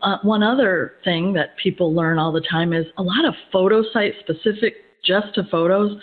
uh, 0.00 0.16
one 0.22 0.42
other 0.42 0.94
thing 1.04 1.34
that 1.34 1.58
people 1.62 1.94
learn 1.94 2.18
all 2.18 2.32
the 2.32 2.44
time 2.50 2.72
is 2.72 2.86
a 2.96 3.02
lot 3.02 3.26
of 3.26 3.34
photo 3.52 3.82
site 3.92 4.14
specific 4.20 4.76
just 5.04 5.34
to 5.34 5.44
photos 5.50 6.00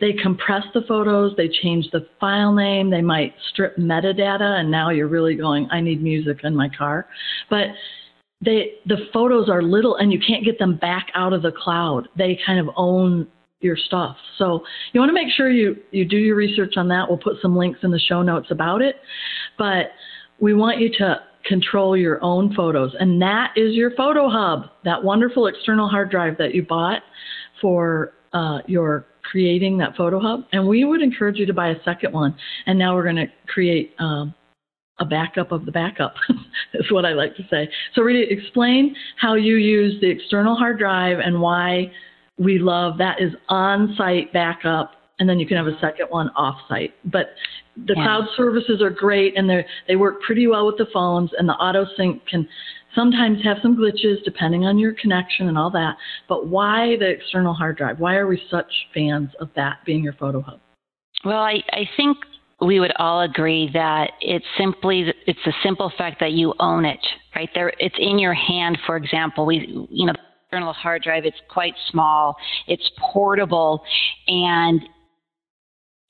they 0.00 0.12
compress 0.14 0.62
the 0.74 0.82
photos, 0.88 1.34
they 1.36 1.48
change 1.62 1.90
the 1.92 2.06
file 2.18 2.52
name, 2.52 2.90
they 2.90 3.02
might 3.02 3.34
strip 3.52 3.76
metadata, 3.76 4.60
and 4.60 4.70
now 4.70 4.90
you're 4.90 5.08
really 5.08 5.34
going, 5.34 5.68
I 5.70 5.80
need 5.80 6.02
music 6.02 6.38
in 6.42 6.56
my 6.56 6.68
car. 6.68 7.06
But 7.48 7.68
they 8.42 8.72
the 8.86 8.96
photos 9.12 9.50
are 9.50 9.62
little 9.62 9.96
and 9.96 10.10
you 10.10 10.18
can't 10.26 10.44
get 10.44 10.58
them 10.58 10.76
back 10.76 11.08
out 11.14 11.32
of 11.32 11.42
the 11.42 11.52
cloud. 11.52 12.08
They 12.16 12.38
kind 12.46 12.58
of 12.58 12.70
own 12.76 13.26
your 13.60 13.76
stuff. 13.76 14.16
So 14.38 14.62
you 14.92 15.00
want 15.00 15.10
to 15.10 15.14
make 15.14 15.28
sure 15.36 15.50
you, 15.50 15.76
you 15.90 16.06
do 16.06 16.16
your 16.16 16.36
research 16.36 16.74
on 16.76 16.88
that. 16.88 17.06
We'll 17.08 17.18
put 17.18 17.36
some 17.42 17.56
links 17.56 17.80
in 17.82 17.90
the 17.90 17.98
show 17.98 18.22
notes 18.22 18.50
about 18.50 18.80
it. 18.80 18.96
But 19.58 19.90
we 20.40 20.54
want 20.54 20.80
you 20.80 20.90
to 20.98 21.20
control 21.44 21.96
your 21.96 22.22
own 22.22 22.54
photos. 22.54 22.94
And 22.98 23.20
that 23.20 23.52
is 23.56 23.74
your 23.74 23.90
photo 23.96 24.28
hub, 24.30 24.70
that 24.84 25.02
wonderful 25.02 25.46
external 25.46 25.88
hard 25.88 26.10
drive 26.10 26.38
that 26.38 26.54
you 26.54 26.62
bought 26.62 27.02
for 27.60 28.14
uh, 28.32 28.58
your 28.66 29.06
creating 29.30 29.78
that 29.78 29.96
photo 29.96 30.18
hub. 30.18 30.44
And 30.52 30.66
we 30.66 30.84
would 30.84 31.02
encourage 31.02 31.36
you 31.36 31.46
to 31.46 31.54
buy 31.54 31.68
a 31.68 31.82
second 31.84 32.12
one. 32.12 32.34
And 32.66 32.78
now 32.78 32.94
we're 32.94 33.04
going 33.04 33.16
to 33.16 33.26
create 33.46 33.94
um, 33.98 34.34
a 34.98 35.04
backup 35.04 35.52
of 35.52 35.64
the 35.64 35.72
backup, 35.72 36.14
is 36.74 36.90
what 36.90 37.04
I 37.04 37.12
like 37.12 37.36
to 37.36 37.42
say. 37.50 37.68
So, 37.94 38.02
really 38.02 38.30
explain 38.30 38.94
how 39.16 39.34
you 39.34 39.56
use 39.56 40.00
the 40.00 40.08
external 40.08 40.54
hard 40.54 40.78
drive 40.78 41.18
and 41.18 41.40
why 41.40 41.90
we 42.38 42.58
love 42.58 42.98
that 42.98 43.20
is 43.20 43.32
on 43.48 43.94
site 43.96 44.32
backup. 44.32 44.92
And 45.18 45.28
then 45.28 45.38
you 45.38 45.46
can 45.46 45.58
have 45.58 45.66
a 45.66 45.78
second 45.80 46.06
one 46.08 46.30
off 46.30 46.56
site. 46.68 46.94
But 47.04 47.34
the 47.86 47.94
yeah. 47.96 48.04
cloud 48.04 48.24
services 48.36 48.82
are 48.82 48.90
great 48.90 49.36
and 49.36 49.48
they 49.48 49.64
they 49.88 49.96
work 49.96 50.22
pretty 50.22 50.46
well 50.46 50.66
with 50.66 50.76
the 50.76 50.86
phones, 50.92 51.30
and 51.38 51.48
the 51.48 51.54
auto 51.54 51.86
sync 51.96 52.26
can 52.26 52.48
sometimes 52.94 53.42
have 53.44 53.58
some 53.62 53.76
glitches 53.76 54.22
depending 54.24 54.64
on 54.64 54.78
your 54.78 54.94
connection 54.94 55.48
and 55.48 55.56
all 55.56 55.70
that. 55.70 55.96
But 56.28 56.46
why 56.46 56.96
the 56.98 57.08
external 57.08 57.54
hard 57.54 57.76
drive? 57.76 58.00
Why 58.00 58.16
are 58.16 58.26
we 58.26 58.40
such 58.50 58.70
fans 58.94 59.30
of 59.40 59.50
that 59.56 59.78
being 59.84 60.02
your 60.02 60.14
photo 60.14 60.40
hub? 60.40 60.60
Well, 61.24 61.38
I, 61.38 61.62
I 61.72 61.88
think 61.96 62.16
we 62.60 62.80
would 62.80 62.92
all 62.98 63.22
agree 63.22 63.70
that 63.72 64.12
it's 64.20 64.44
simply 64.58 65.12
it's 65.26 65.38
the 65.44 65.52
simple 65.62 65.92
fact 65.96 66.20
that 66.20 66.32
you 66.32 66.54
own 66.60 66.84
it, 66.84 67.00
right? 67.34 67.48
There, 67.54 67.72
it's 67.78 67.94
in 67.98 68.18
your 68.18 68.34
hand. 68.34 68.78
For 68.86 68.96
example, 68.96 69.46
we 69.46 69.86
you 69.90 70.06
know 70.06 70.14
external 70.46 70.72
hard 70.72 71.02
drive. 71.02 71.24
It's 71.24 71.40
quite 71.48 71.74
small. 71.90 72.36
It's 72.66 72.90
portable, 73.12 73.82
and 74.26 74.80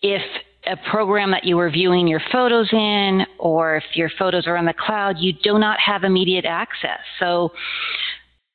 if 0.02 0.22
a 0.66 0.76
program 0.90 1.30
that 1.30 1.44
you 1.44 1.56
were 1.56 1.70
viewing 1.70 2.06
your 2.06 2.20
photos 2.30 2.68
in, 2.72 3.26
or 3.38 3.76
if 3.76 3.84
your 3.94 4.10
photos 4.18 4.46
are 4.46 4.56
on 4.56 4.66
the 4.66 4.74
cloud, 4.74 5.16
you 5.18 5.32
do 5.32 5.58
not 5.58 5.78
have 5.80 6.04
immediate 6.04 6.44
access. 6.44 7.00
So 7.18 7.50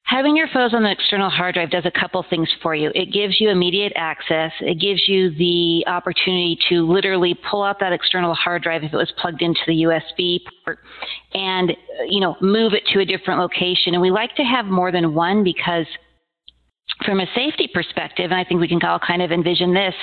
Having 0.06 0.38
your 0.38 0.48
photos 0.54 0.76
on 0.76 0.86
an 0.86 0.92
external 0.92 1.32
hard 1.32 1.56
drive 1.56 1.72
does 1.72 1.86
a 1.86 2.00
couple 2.00 2.24
things 2.30 2.48
for 2.62 2.76
you. 2.76 2.92
It 2.94 3.12
gives 3.12 3.42
you 3.42 3.50
immediate 3.50 3.92
access. 3.96 4.52
It 4.62 4.80
gives 4.80 5.02
you 5.08 5.32
the 5.32 5.84
opportunity 5.88 6.60
to 6.70 6.86
literally 6.86 7.36
pull 7.50 7.64
out 7.64 7.80
that 7.80 7.92
external 7.92 8.36
hard 8.36 8.62
drive 8.62 8.84
if 8.84 8.94
it 8.94 8.98
was 8.98 9.12
plugged 9.20 9.42
into 9.42 9.62
the 9.66 9.82
USB 9.84 10.42
port 10.64 10.78
and 11.34 11.74
you 12.08 12.22
know 12.22 12.36
move 12.40 12.74
it 12.74 12.84
to 12.94 13.00
a 13.00 13.06
different 13.06 13.40
location. 13.40 13.94
And 13.96 14.02
we 14.02 14.12
like 14.12 14.36
to 14.36 14.44
have 14.44 14.66
more 14.66 14.92
than 14.92 15.16
one 15.16 15.44
because 15.44 15.88
from 17.04 17.20
a 17.20 17.26
safety 17.34 17.68
perspective, 17.74 18.26
and 18.26 18.40
I 18.40 18.44
think 18.44 18.62
we 18.62 18.68
can 18.68 18.82
all 18.84 19.00
kind 19.00 19.24
of 19.24 19.32
envision 19.32 19.74
this. 19.74 19.96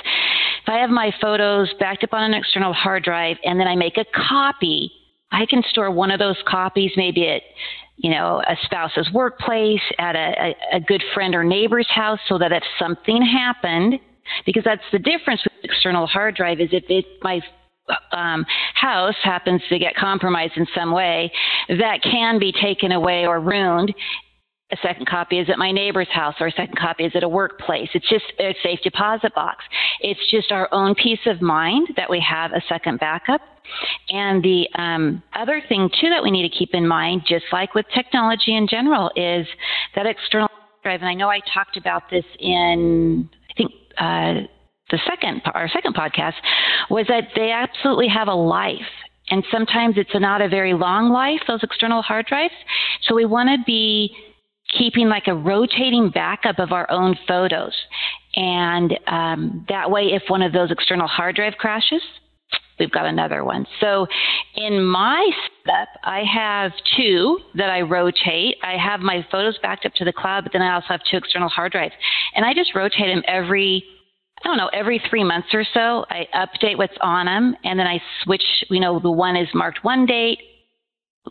If 0.63 0.69
I 0.69 0.77
have 0.77 0.89
my 0.89 1.11
photos 1.19 1.69
backed 1.79 2.05
up 2.05 2.13
on 2.13 2.23
an 2.23 2.33
external 2.33 2.73
hard 2.73 3.03
drive 3.03 3.37
and 3.43 3.59
then 3.59 3.67
I 3.67 3.75
make 3.75 3.97
a 3.97 4.05
copy, 4.29 4.91
I 5.31 5.45
can 5.45 5.61
store 5.69 5.91
one 5.91 6.09
of 6.09 6.19
those 6.19 6.37
copies 6.47 6.91
maybe 6.95 7.27
at 7.27 7.41
you 7.97 8.09
know, 8.09 8.41
a 8.47 8.55
spouse's 8.63 9.09
workplace, 9.13 9.81
at 9.99 10.15
a, 10.15 10.55
a, 10.73 10.77
a 10.77 10.79
good 10.79 11.03
friend 11.13 11.35
or 11.35 11.43
neighbor's 11.43 11.87
house, 11.89 12.19
so 12.27 12.37
that 12.39 12.51
if 12.51 12.63
something 12.79 13.21
happened, 13.21 13.99
because 14.45 14.63
that's 14.63 14.81
the 14.91 14.99
difference 14.99 15.41
with 15.43 15.53
external 15.63 16.07
hard 16.07 16.35
drive 16.35 16.59
is 16.59 16.69
if 16.71 16.83
it, 16.89 17.05
my 17.21 17.39
um, 18.11 18.45
house 18.73 19.15
happens 19.21 19.61
to 19.69 19.77
get 19.77 19.95
compromised 19.95 20.53
in 20.55 20.65
some 20.75 20.91
way, 20.91 21.31
that 21.69 22.01
can 22.01 22.39
be 22.39 22.51
taken 22.51 22.91
away 22.91 23.25
or 23.27 23.39
ruined 23.39 23.93
a 24.71 24.77
second 24.81 25.07
copy 25.07 25.39
is 25.39 25.49
at 25.49 25.57
my 25.57 25.71
neighbor's 25.71 26.07
house 26.11 26.35
or 26.39 26.47
a 26.47 26.51
second 26.51 26.77
copy 26.77 27.03
is 27.03 27.11
at 27.15 27.23
a 27.23 27.29
workplace. 27.29 27.89
It's 27.93 28.07
just 28.09 28.25
a 28.39 28.55
safe 28.63 28.79
deposit 28.83 29.35
box. 29.35 29.63
It's 29.99 30.19
just 30.31 30.51
our 30.51 30.67
own 30.71 30.95
peace 30.95 31.19
of 31.25 31.41
mind 31.41 31.89
that 31.95 32.09
we 32.09 32.23
have 32.27 32.51
a 32.51 32.61
second 32.67 32.99
backup. 32.99 33.41
And 34.09 34.43
the 34.43 34.67
um, 34.75 35.21
other 35.33 35.61
thing, 35.69 35.89
too, 36.01 36.09
that 36.09 36.23
we 36.23 36.31
need 36.31 36.49
to 36.49 36.57
keep 36.57 36.73
in 36.73 36.87
mind, 36.87 37.23
just 37.27 37.45
like 37.51 37.75
with 37.75 37.85
technology 37.93 38.55
in 38.55 38.67
general, 38.67 39.11
is 39.15 39.47
that 39.95 40.05
external 40.05 40.49
drive. 40.81 41.01
And 41.01 41.09
I 41.09 41.13
know 41.13 41.29
I 41.29 41.39
talked 41.53 41.77
about 41.77 42.09
this 42.09 42.25
in, 42.39 43.29
I 43.49 43.53
think, 43.55 43.71
uh, 43.97 44.47
the 44.91 44.99
second 45.09 45.41
our 45.53 45.67
second 45.69 45.95
podcast 45.95 46.33
was 46.89 47.07
that 47.07 47.29
they 47.35 47.51
absolutely 47.51 48.07
have 48.07 48.27
a 48.27 48.33
life 48.33 48.77
and 49.29 49.43
sometimes 49.49 49.95
it's 49.97 50.13
not 50.13 50.41
a 50.41 50.49
very 50.49 50.73
long 50.73 51.09
life 51.09 51.39
those 51.47 51.63
external 51.63 52.01
hard 52.01 52.25
drives 52.25 52.53
so 53.03 53.15
we 53.15 53.25
want 53.25 53.49
to 53.49 53.57
be 53.65 54.13
keeping 54.77 55.09
like 55.09 55.27
a 55.27 55.33
rotating 55.33 56.09
backup 56.09 56.59
of 56.59 56.71
our 56.71 56.89
own 56.89 57.17
photos 57.27 57.73
and 58.35 58.97
um, 59.07 59.65
that 59.69 59.89
way 59.89 60.03
if 60.13 60.23
one 60.27 60.41
of 60.41 60.53
those 60.53 60.71
external 60.71 61.07
hard 61.07 61.35
drive 61.35 61.53
crashes 61.57 62.01
we've 62.79 62.91
got 62.91 63.05
another 63.05 63.43
one. 63.43 63.65
So 63.79 64.07
in 64.55 64.83
my 64.83 65.29
setup, 65.63 65.89
I 66.03 66.23
have 66.23 66.71
two 66.97 67.39
that 67.55 67.69
I 67.69 67.81
rotate. 67.81 68.57
I 68.63 68.77
have 68.77 68.99
my 68.99 69.25
photos 69.31 69.57
backed 69.61 69.85
up 69.85 69.93
to 69.95 70.05
the 70.05 70.13
cloud, 70.13 70.43
but 70.43 70.53
then 70.53 70.61
I 70.61 70.73
also 70.73 70.87
have 70.89 71.01
two 71.09 71.17
external 71.17 71.49
hard 71.49 71.71
drives. 71.71 71.93
And 72.35 72.45
I 72.45 72.53
just 72.53 72.75
rotate 72.75 73.07
them 73.07 73.23
every 73.27 73.83
I 74.43 74.49
don't 74.49 74.57
know, 74.57 74.69
every 74.73 75.01
three 75.09 75.23
months 75.23 75.47
or 75.53 75.63
so, 75.73 76.05
I 76.09 76.27
update 76.35 76.77
what's 76.77 76.97
on 76.99 77.27
them 77.27 77.55
and 77.63 77.79
then 77.79 77.87
I 77.87 78.01
switch, 78.23 78.43
you 78.69 78.81
know, 78.81 78.99
the 78.99 79.09
one 79.09 79.37
is 79.37 79.47
marked 79.53 79.85
one 79.85 80.05
date, 80.05 80.37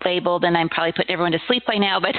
labeled, 0.04 0.44
and 0.44 0.56
I'm 0.56 0.68
probably 0.68 0.92
putting 0.92 1.12
everyone 1.12 1.32
to 1.32 1.40
sleep 1.46 1.64
by 1.66 1.76
now, 1.76 2.00
but 2.00 2.14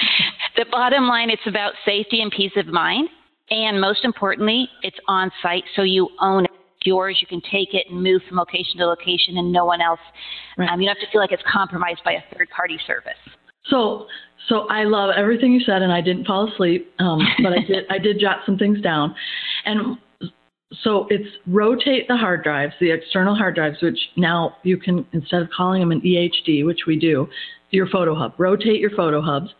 the 0.56 0.66
bottom 0.70 1.04
line, 1.04 1.30
it's 1.30 1.46
about 1.46 1.72
safety 1.84 2.20
and 2.20 2.30
peace 2.30 2.52
of 2.56 2.66
mind. 2.66 3.08
And 3.50 3.80
most 3.80 4.04
importantly, 4.04 4.68
it's 4.82 4.96
on 5.08 5.30
site, 5.42 5.64
so 5.76 5.82
you 5.82 6.08
own 6.20 6.44
it 6.44 6.50
yours. 6.84 7.18
You 7.20 7.26
can 7.26 7.42
take 7.50 7.74
it 7.74 7.86
and 7.90 8.02
move 8.02 8.22
from 8.28 8.38
location 8.38 8.78
to 8.78 8.86
location, 8.86 9.36
and 9.36 9.52
no 9.52 9.64
one 9.64 9.80
else. 9.80 10.00
Right. 10.56 10.68
Um, 10.70 10.80
you 10.80 10.86
don't 10.86 10.96
have 10.96 11.06
to 11.06 11.12
feel 11.12 11.20
like 11.20 11.32
it's 11.32 11.42
compromised 11.50 12.00
by 12.04 12.12
a 12.12 12.20
third 12.34 12.48
party 12.50 12.78
service. 12.86 13.12
So, 13.66 14.06
so 14.48 14.66
I 14.68 14.84
love 14.84 15.10
everything 15.16 15.52
you 15.52 15.60
said, 15.60 15.82
and 15.82 15.92
I 15.92 16.00
didn't 16.00 16.26
fall 16.26 16.50
asleep, 16.52 16.92
um, 16.98 17.20
but 17.42 17.52
I 17.52 17.62
did. 17.66 17.84
I 17.90 17.98
did 17.98 18.18
jot 18.18 18.38
some 18.46 18.58
things 18.58 18.80
down, 18.80 19.14
and 19.64 19.98
so 20.82 21.06
it's 21.10 21.28
rotate 21.46 22.08
the 22.08 22.16
hard 22.16 22.42
drives, 22.42 22.74
the 22.80 22.90
external 22.90 23.34
hard 23.34 23.54
drives, 23.54 23.76
which 23.82 23.98
now 24.16 24.56
you 24.62 24.76
can 24.76 25.06
instead 25.12 25.42
of 25.42 25.48
calling 25.50 25.80
them 25.80 25.92
an 25.92 26.00
EHD, 26.00 26.64
which 26.64 26.80
we 26.86 26.98
do, 26.98 27.28
your 27.70 27.86
photo 27.88 28.14
hub. 28.14 28.34
Rotate 28.38 28.80
your 28.80 28.90
photo 28.90 29.20
hubs, 29.20 29.50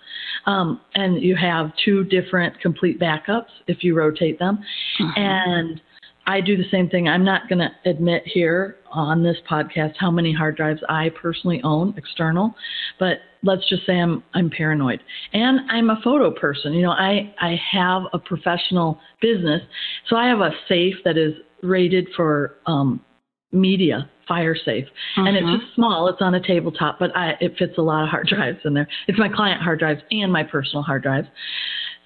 um, 0.46 0.80
and 0.94 1.22
you 1.22 1.36
have 1.36 1.72
two 1.84 2.04
different 2.04 2.58
complete 2.60 3.00
backups 3.00 3.50
if 3.66 3.84
you 3.84 3.94
rotate 3.94 4.38
them, 4.38 4.58
mm-hmm. 5.00 5.20
and 5.20 5.80
I 6.26 6.40
do 6.40 6.56
the 6.56 6.68
same 6.70 6.88
thing. 6.88 7.08
I'm 7.08 7.24
not 7.24 7.48
going 7.48 7.58
to 7.58 7.90
admit 7.90 8.22
here 8.26 8.76
on 8.90 9.22
this 9.22 9.36
podcast 9.50 9.94
how 9.98 10.10
many 10.10 10.32
hard 10.32 10.56
drives 10.56 10.80
I 10.88 11.10
personally 11.20 11.60
own 11.64 11.94
external, 11.96 12.54
but 12.98 13.18
let's 13.42 13.68
just 13.68 13.84
say 13.86 13.98
I'm 13.98 14.22
I'm 14.34 14.50
paranoid. 14.50 15.00
And 15.32 15.70
I'm 15.70 15.90
a 15.90 16.00
photo 16.04 16.30
person. 16.30 16.74
You 16.74 16.82
know, 16.82 16.92
I 16.92 17.34
I 17.40 17.60
have 17.72 18.02
a 18.12 18.18
professional 18.18 19.00
business, 19.20 19.62
so 20.08 20.16
I 20.16 20.28
have 20.28 20.40
a 20.40 20.50
safe 20.68 20.94
that 21.04 21.16
is 21.16 21.34
rated 21.62 22.08
for 22.16 22.58
um, 22.66 23.04
media 23.52 24.08
fire 24.26 24.56
safe 24.56 24.84
mm-hmm. 24.84 25.26
and 25.26 25.36
it's 25.36 25.44
mm-hmm. 25.44 25.60
just 25.60 25.74
small 25.74 26.08
it's 26.08 26.22
on 26.22 26.34
a 26.34 26.40
tabletop 26.40 26.98
but 26.98 27.14
I, 27.16 27.34
it 27.40 27.54
fits 27.58 27.74
a 27.76 27.82
lot 27.82 28.04
of 28.04 28.08
hard 28.08 28.26
drives 28.28 28.58
in 28.64 28.72
there 28.72 28.88
it's 29.06 29.18
my 29.18 29.28
client 29.28 29.60
hard 29.60 29.78
drives 29.78 30.00
and 30.10 30.32
my 30.32 30.42
personal 30.42 30.82
hard 30.82 31.02
drives 31.02 31.28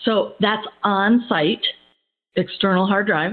so 0.05 0.33
that's 0.41 0.67
on 0.83 1.25
site 1.29 1.65
external 2.35 2.87
hard 2.87 3.07
drive 3.07 3.33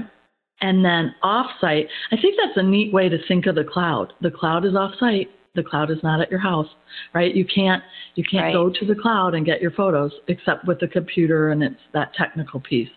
and 0.60 0.84
then 0.84 1.14
offsite, 1.22 1.88
I 2.10 2.16
think 2.20 2.36
that's 2.40 2.56
a 2.56 2.62
neat 2.62 2.92
way 2.92 3.08
to 3.08 3.18
think 3.26 3.46
of 3.46 3.54
the 3.54 3.64
cloud. 3.64 4.12
The 4.20 4.30
cloud 4.30 4.64
is 4.64 4.72
offsite. 4.72 5.28
The 5.54 5.62
cloud 5.62 5.90
is 5.90 5.98
not 6.02 6.20
at 6.20 6.30
your 6.30 6.40
house, 6.40 6.66
right? 7.12 7.34
You 7.34 7.44
can't 7.44 7.82
you 8.16 8.24
can't 8.28 8.46
right. 8.46 8.52
go 8.52 8.70
to 8.70 8.84
the 8.84 8.94
cloud 9.00 9.34
and 9.34 9.46
get 9.46 9.62
your 9.62 9.70
photos 9.70 10.12
except 10.26 10.66
with 10.66 10.80
the 10.80 10.88
computer 10.88 11.50
and 11.50 11.62
it's 11.62 11.80
that 11.92 12.12
technical 12.14 12.60
piece. 12.60 12.88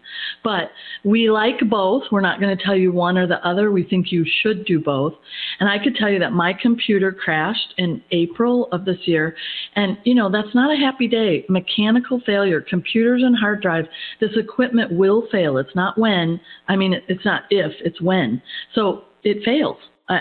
But 0.44 0.72
we 1.04 1.30
like 1.30 1.60
both. 1.70 2.04
We're 2.12 2.22
not 2.22 2.40
going 2.40 2.56
to 2.58 2.64
tell 2.64 2.76
you 2.76 2.92
one 2.92 3.18
or 3.18 3.28
the 3.28 3.46
other. 3.48 3.72
We 3.72 3.84
think 3.84 4.12
you 4.12 4.26
should 4.42 4.66
do 4.66 4.80
both. 4.80 5.14
And 5.60 5.70
I 5.70 5.78
could 5.84 5.96
tell 5.96 6.10
you 6.10 6.18
that 6.20 6.34
my 6.34 6.52
computer 6.60 7.12
crashed 7.12 7.76
in 7.78 8.02
April 8.12 8.70
of 8.72 8.86
this 8.86 9.00
year 9.06 9.36
and 9.76 9.98
you 10.04 10.16
know, 10.16 10.32
that's 10.32 10.56
not 10.56 10.72
a 10.72 10.78
happy 10.78 11.08
day. 11.08 11.46
Mechanical 11.50 12.22
failure, 12.26 12.62
computers 12.62 13.22
and 13.24 13.38
hard 13.38 13.62
drives, 13.62 13.88
this 14.20 14.32
equipment 14.36 14.92
will 14.92 15.28
fail. 15.32 15.58
It's 15.58 15.76
not 15.76 15.98
when. 15.98 16.40
I 16.68 16.76
mean, 16.76 16.96
it's 17.08 17.26
not 17.26 17.44
if, 17.52 17.72
it's 17.82 18.02
when. 18.02 18.42
So 18.74 19.04
it 19.24 19.44
fails. 19.44 19.78
I, 20.10 20.16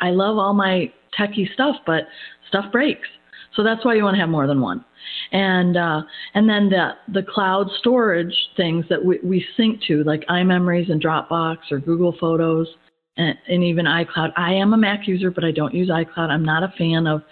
I, 0.00 0.08
I 0.08 0.10
love 0.10 0.38
all 0.38 0.54
my 0.54 0.92
techie 1.18 1.52
stuff, 1.54 1.76
but 1.86 2.04
stuff 2.48 2.70
breaks. 2.72 3.08
So 3.54 3.62
that's 3.62 3.84
why 3.84 3.94
you 3.94 4.04
want 4.04 4.14
to 4.14 4.20
have 4.20 4.28
more 4.28 4.46
than 4.46 4.60
one. 4.60 4.84
And 5.32 5.76
uh, 5.76 6.02
and 6.34 6.48
then 6.48 6.68
the 6.68 6.92
the 7.12 7.22
cloud 7.22 7.68
storage 7.78 8.34
things 8.56 8.84
that 8.88 9.02
we, 9.02 9.18
we 9.22 9.44
sync 9.56 9.82
to, 9.88 10.04
like 10.04 10.24
iMemories 10.28 10.90
and 10.90 11.02
Dropbox 11.02 11.56
or 11.70 11.78
Google 11.78 12.14
Photos 12.20 12.68
and, 13.16 13.36
and 13.48 13.64
even 13.64 13.86
iCloud. 13.86 14.32
I 14.36 14.52
am 14.54 14.74
a 14.74 14.76
Mac 14.76 15.08
user, 15.08 15.30
but 15.30 15.44
I 15.44 15.50
don't 15.50 15.74
use 15.74 15.88
iCloud. 15.88 16.30
I'm 16.30 16.44
not 16.44 16.62
a 16.62 16.72
fan 16.78 17.06
of 17.06 17.22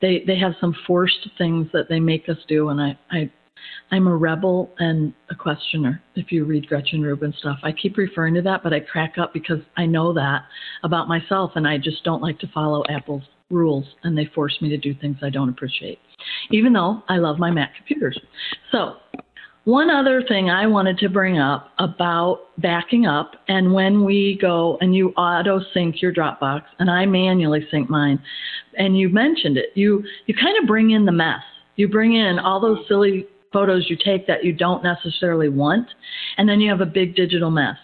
they 0.00 0.24
they 0.26 0.38
have 0.38 0.54
some 0.60 0.74
forced 0.86 1.28
things 1.38 1.68
that 1.72 1.88
they 1.88 2.00
make 2.00 2.28
us 2.28 2.38
do, 2.48 2.68
and 2.70 2.80
I 2.80 2.98
I 3.10 3.30
I'm 3.90 4.06
a 4.06 4.16
rebel 4.16 4.70
and 4.78 5.12
a 5.30 5.34
questioner. 5.34 6.02
If 6.14 6.32
you 6.32 6.44
read 6.44 6.68
Gretchen 6.68 7.02
Rubin 7.02 7.34
stuff, 7.38 7.58
I 7.62 7.72
keep 7.72 7.96
referring 7.96 8.34
to 8.34 8.42
that, 8.42 8.62
but 8.62 8.72
I 8.72 8.80
crack 8.80 9.14
up 9.18 9.32
because 9.32 9.60
I 9.76 9.86
know 9.86 10.12
that 10.14 10.42
about 10.82 11.08
myself, 11.08 11.52
and 11.54 11.66
I 11.66 11.78
just 11.78 12.04
don't 12.04 12.22
like 12.22 12.38
to 12.40 12.48
follow 12.48 12.82
Apple's 12.88 13.22
rules, 13.50 13.84
and 14.02 14.18
they 14.18 14.26
force 14.34 14.56
me 14.60 14.68
to 14.70 14.76
do 14.76 14.94
things 14.94 15.18
I 15.22 15.30
don't 15.30 15.48
appreciate, 15.48 15.98
even 16.50 16.72
though 16.72 17.02
I 17.08 17.18
love 17.18 17.38
my 17.38 17.50
Mac 17.50 17.76
computers. 17.76 18.18
So, 18.72 18.96
one 19.64 19.90
other 19.90 20.22
thing 20.22 20.48
I 20.48 20.66
wanted 20.68 20.96
to 20.98 21.08
bring 21.08 21.38
up 21.38 21.72
about 21.80 22.42
backing 22.58 23.06
up, 23.06 23.32
and 23.48 23.72
when 23.72 24.04
we 24.04 24.38
go 24.40 24.78
and 24.80 24.94
you 24.94 25.10
auto 25.10 25.60
sync 25.74 26.00
your 26.00 26.12
Dropbox, 26.12 26.62
and 26.78 26.88
I 26.88 27.04
manually 27.04 27.66
sync 27.70 27.90
mine, 27.90 28.22
and 28.78 28.96
you 28.96 29.08
mentioned 29.08 29.56
it, 29.56 29.70
you 29.74 30.04
you 30.26 30.34
kind 30.34 30.56
of 30.60 30.68
bring 30.68 30.90
in 30.90 31.04
the 31.04 31.12
mess. 31.12 31.42
You 31.74 31.88
bring 31.88 32.14
in 32.14 32.38
all 32.38 32.60
those 32.60 32.78
silly 32.88 33.26
photos 33.56 33.88
you 33.88 33.96
take 33.96 34.26
that 34.26 34.44
you 34.44 34.52
don't 34.52 34.84
necessarily 34.84 35.48
want, 35.48 35.88
and 36.36 36.46
then 36.46 36.60
you 36.60 36.68
have 36.68 36.82
a 36.82 36.86
big 36.86 37.16
digital 37.16 37.50
mess. 37.50 37.78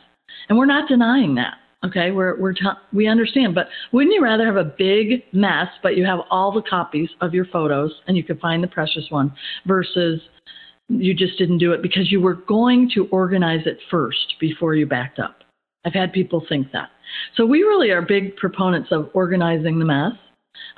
And 0.50 0.58
we're 0.58 0.66
not 0.66 0.86
denying 0.86 1.34
that. 1.36 1.54
Okay, 1.82 2.10
we're 2.10 2.38
we're 2.38 2.52
t- 2.52 2.80
we 2.92 3.06
understand, 3.08 3.54
but 3.54 3.68
wouldn't 3.90 4.14
you 4.14 4.22
rather 4.22 4.44
have 4.44 4.56
a 4.56 4.74
big 4.76 5.22
mess, 5.32 5.68
but 5.82 5.96
you 5.96 6.04
have 6.04 6.20
all 6.30 6.52
the 6.52 6.60
copies 6.60 7.08
of 7.22 7.32
your 7.32 7.46
photos 7.46 7.90
and 8.06 8.18
you 8.18 8.22
can 8.22 8.38
find 8.38 8.62
the 8.62 8.68
precious 8.68 9.06
one, 9.08 9.32
versus 9.66 10.20
you 10.88 11.14
just 11.14 11.38
didn't 11.38 11.56
do 11.56 11.72
it 11.72 11.80
because 11.80 12.12
you 12.12 12.20
were 12.20 12.34
going 12.34 12.90
to 12.94 13.06
organize 13.06 13.66
it 13.66 13.78
first 13.90 14.34
before 14.40 14.74
you 14.74 14.86
backed 14.86 15.18
up. 15.18 15.38
I've 15.86 15.94
had 15.94 16.12
people 16.12 16.44
think 16.50 16.70
that. 16.72 16.90
So 17.36 17.46
we 17.46 17.62
really 17.62 17.90
are 17.90 18.02
big 18.02 18.36
proponents 18.36 18.90
of 18.92 19.08
organizing 19.14 19.78
the 19.78 19.86
mess 19.86 20.12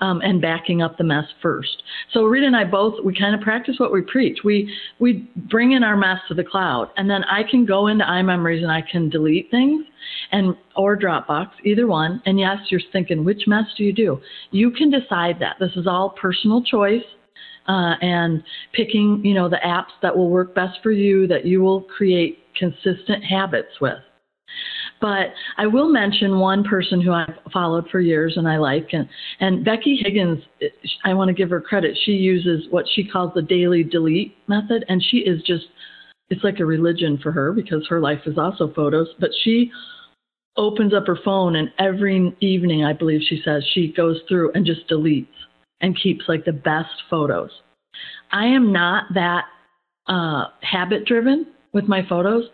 um, 0.01 0.21
and 0.23 0.41
backing 0.41 0.83
up 0.83 0.99
the 0.99 1.05
mess 1.05 1.25
first. 1.43 1.83
So 2.13 2.25
Rita 2.25 2.47
and 2.47 2.57
I 2.57 2.65
both 2.65 3.05
we 3.05 3.17
kind 3.17 3.35
of 3.35 3.41
practice 3.41 3.77
what 3.79 3.93
we 3.93 4.03
preach. 4.03 4.41
We 4.45 4.73
we 4.99 5.29
bring 5.51 5.73
in 5.73 5.83
our 5.83 5.97
mess 5.97 6.19
to 6.29 6.35
the 6.35 6.45
cloud, 6.45 6.91
and 6.97 7.09
then 7.09 7.25
I 7.25 7.43
can 7.49 7.65
go 7.65 7.87
into 7.87 8.05
iMemories 8.05 8.63
and 8.63 8.71
I 8.71 8.83
can 8.83 9.09
delete 9.09 9.51
things, 9.51 9.85
and 10.33 10.57
or 10.77 10.97
Dropbox, 10.97 11.51
either 11.65 11.87
one. 11.87 12.23
And 12.27 12.39
yes, 12.39 12.59
you're 12.71 12.81
thinking 12.93 13.25
which 13.25 13.43
mess 13.47 13.67
do 13.77 13.85
you 13.85 13.93
do? 13.93 14.21
You 14.51 14.71
can 14.71 14.91
decide 14.91 15.39
that. 15.41 15.57
This 15.61 15.73
is 15.77 15.87
all 15.87 16.11
personal 16.11 16.63
choice. 16.63 17.05
Uh, 17.67 17.95
and 18.03 18.45
picking, 18.75 19.23
you 19.25 19.33
know, 19.33 19.49
the 19.49 19.59
apps 19.65 19.93
that 20.03 20.15
will 20.15 20.29
work 20.29 20.55
best 20.55 20.79
for 20.83 20.91
you, 20.91 21.27
that 21.27 21.47
you 21.47 21.63
will 21.63 21.81
create 21.81 22.41
consistent 22.59 23.25
habits 23.25 23.81
with. 23.81 23.97
But 25.01 25.35
I 25.59 25.67
will 25.67 25.91
mention 25.91 26.39
one 26.39 26.65
person 26.65 27.01
who 27.01 27.13
I've 27.13 27.35
followed 27.53 27.89
for 27.91 28.01
years 28.01 28.35
and 28.37 28.49
I 28.49 28.57
like, 28.57 28.89
and, 28.93 29.09
and 29.41 29.65
Becky 29.65 30.01
Higgins, 30.03 30.43
I 31.05 31.13
want 31.15 31.29
to 31.29 31.35
give 31.35 31.51
her 31.51 31.61
credit. 31.61 31.97
She 32.05 32.13
uses 32.13 32.67
what 32.71 32.87
she 32.95 33.07
calls 33.07 33.33
the 33.35 33.43
daily 33.43 33.83
delete 33.83 34.37
method, 34.49 34.85
and 34.89 35.03
she 35.11 35.19
is 35.19 35.43
just, 35.43 35.65
it's 36.31 36.43
like 36.43 36.61
a 36.61 36.65
religion 36.65 37.19
for 37.23 37.33
her 37.33 37.53
because 37.53 37.87
her 37.89 38.01
life 38.01 38.21
is 38.25 38.39
also 38.39 38.73
photos, 38.73 39.09
but 39.21 39.31
she 39.43 39.71
opens 40.57 40.95
up 40.95 41.07
her 41.07 41.19
phone 41.25 41.57
and 41.57 41.71
every 41.79 42.35
evening, 42.41 42.85
I 42.85 42.93
believe 42.93 43.21
she 43.29 43.43
says, 43.45 43.65
she 43.75 43.93
goes 43.93 44.21
through 44.29 44.53
and 44.53 44.65
just 44.65 44.89
deletes 44.89 45.27
and 45.81 45.99
keeps 46.01 46.25
like 46.29 46.45
the 46.45 46.53
best 46.53 46.95
photos. 47.11 47.51
I 48.33 48.47
am 48.47 48.73
not 48.73 49.05
that 49.15 49.45
uh, 50.07 50.47
habit 50.63 51.05
driven 51.07 51.47
with 51.75 51.89
my 51.89 52.07
photos 52.09 52.45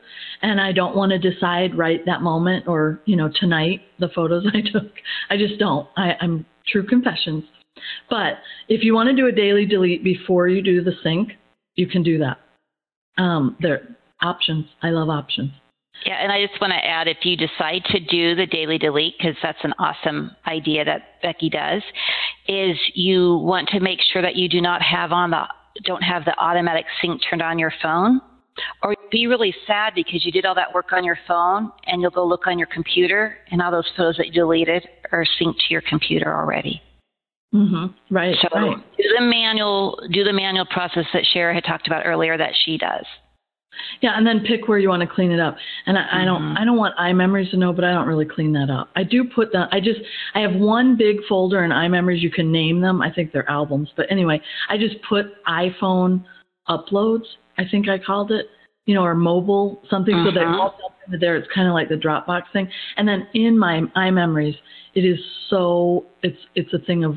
and 0.42 0.60
I 0.60 0.72
don't 0.72 0.96
want 0.96 1.12
to 1.12 1.18
decide 1.18 1.76
right 1.76 2.04
that 2.06 2.22
moment 2.22 2.66
or, 2.66 3.00
you 3.04 3.16
know, 3.16 3.30
tonight 3.38 3.82
the 3.98 4.08
photos 4.08 4.46
I 4.54 4.62
took. 4.72 4.92
I 5.28 5.36
just 5.36 5.58
don't. 5.58 5.86
I, 5.96 6.16
I'm 6.20 6.46
true 6.66 6.86
confessions. 6.86 7.44
But 8.08 8.38
if 8.68 8.82
you 8.82 8.94
want 8.94 9.08
to 9.08 9.16
do 9.16 9.26
a 9.26 9.32
daily 9.32 9.66
delete 9.66 10.02
before 10.02 10.48
you 10.48 10.62
do 10.62 10.82
the 10.82 10.92
sync, 11.02 11.32
you 11.76 11.86
can 11.86 12.02
do 12.02 12.18
that. 12.18 12.38
Um, 13.22 13.56
there 13.60 13.96
options. 14.22 14.66
I 14.82 14.90
love 14.90 15.08
options. 15.08 15.50
Yeah, 16.06 16.14
and 16.14 16.32
I 16.32 16.46
just 16.46 16.58
want 16.60 16.72
to 16.72 16.84
add 16.84 17.08
if 17.08 17.18
you 17.24 17.36
decide 17.36 17.84
to 17.86 18.00
do 18.00 18.34
the 18.34 18.46
daily 18.46 18.78
delete, 18.78 19.14
because 19.18 19.36
that's 19.42 19.58
an 19.62 19.74
awesome 19.78 20.34
idea 20.46 20.84
that 20.84 21.20
Becky 21.22 21.50
does, 21.50 21.82
is 22.48 22.76
you 22.94 23.36
want 23.36 23.68
to 23.70 23.80
make 23.80 23.98
sure 24.12 24.22
that 24.22 24.36
you 24.36 24.48
do 24.48 24.62
not 24.62 24.80
have 24.82 25.12
on 25.12 25.30
the 25.30 25.42
don't 25.84 26.02
have 26.02 26.24
the 26.24 26.36
automatic 26.38 26.84
sync 27.00 27.20
turned 27.28 27.42
on 27.42 27.58
your 27.58 27.72
phone 27.82 28.20
or 28.82 28.94
be 29.10 29.26
really 29.26 29.54
sad 29.66 29.94
because 29.94 30.24
you 30.24 30.32
did 30.32 30.44
all 30.44 30.54
that 30.54 30.72
work 30.74 30.92
on 30.92 31.04
your 31.04 31.18
phone 31.26 31.70
and 31.86 32.00
you'll 32.00 32.10
go 32.10 32.26
look 32.26 32.46
on 32.46 32.58
your 32.58 32.68
computer 32.68 33.38
and 33.50 33.60
all 33.60 33.70
those 33.70 33.88
photos 33.96 34.16
that 34.16 34.26
you 34.26 34.32
deleted 34.32 34.86
are 35.12 35.24
synced 35.40 35.56
to 35.56 35.70
your 35.70 35.82
computer 35.82 36.34
already. 36.34 36.80
Mm-hmm. 37.54 38.14
Right. 38.14 38.36
So 38.40 38.48
right. 38.54 38.76
do 38.96 39.04
the 39.18 39.24
manual 39.24 40.00
do 40.12 40.22
the 40.22 40.32
manual 40.32 40.66
process 40.66 41.04
that 41.12 41.24
Shara 41.34 41.52
had 41.52 41.64
talked 41.64 41.88
about 41.88 42.06
earlier 42.06 42.38
that 42.38 42.52
she 42.64 42.78
does. 42.78 43.04
Yeah, 44.00 44.16
and 44.16 44.26
then 44.26 44.40
pick 44.40 44.68
where 44.68 44.78
you 44.78 44.88
want 44.88 45.00
to 45.02 45.08
clean 45.08 45.30
it 45.32 45.40
up. 45.40 45.56
And 45.86 45.98
I, 45.98 46.02
mm-hmm. 46.02 46.16
I 46.16 46.24
don't 46.24 46.56
I 46.58 46.64
don't 46.64 46.76
want 46.76 46.96
iMemories 46.96 47.50
to 47.50 47.56
know, 47.56 47.72
but 47.72 47.84
I 47.84 47.92
don't 47.92 48.06
really 48.06 48.24
clean 48.24 48.52
that 48.52 48.70
up. 48.70 48.90
I 48.94 49.02
do 49.02 49.24
put 49.24 49.50
the 49.52 49.66
I 49.72 49.80
just 49.80 50.00
I 50.34 50.40
have 50.40 50.54
one 50.54 50.96
big 50.96 51.16
folder 51.28 51.64
in 51.64 51.70
iMemories. 51.70 52.20
You 52.20 52.30
can 52.30 52.52
name 52.52 52.80
them. 52.80 53.02
I 53.02 53.12
think 53.12 53.32
they're 53.32 53.48
albums, 53.50 53.90
but 53.96 54.06
anyway, 54.10 54.40
I 54.68 54.78
just 54.78 54.96
put 55.08 55.26
iPhone 55.46 56.24
uploads. 56.68 57.24
I 57.60 57.70
think 57.70 57.88
I 57.88 57.98
called 57.98 58.32
it, 58.32 58.46
you 58.86 58.94
know, 58.94 59.02
or 59.02 59.14
mobile 59.14 59.82
something 59.90 60.14
uh-huh. 60.14 60.30
so 60.30 60.34
that 60.34 60.46
all 60.46 60.74
into 61.06 61.18
there. 61.18 61.36
It's 61.36 61.48
kind 61.54 61.68
of 61.68 61.74
like 61.74 61.88
the 61.88 61.96
Dropbox 61.96 62.42
thing. 62.52 62.68
And 62.96 63.06
then 63.06 63.26
in 63.34 63.58
my 63.58 63.82
iMemories, 63.96 64.56
it 64.94 65.04
is 65.04 65.18
so 65.48 66.06
it's 66.22 66.38
it's 66.54 66.72
a 66.72 66.78
thing 66.78 67.04
of 67.04 67.16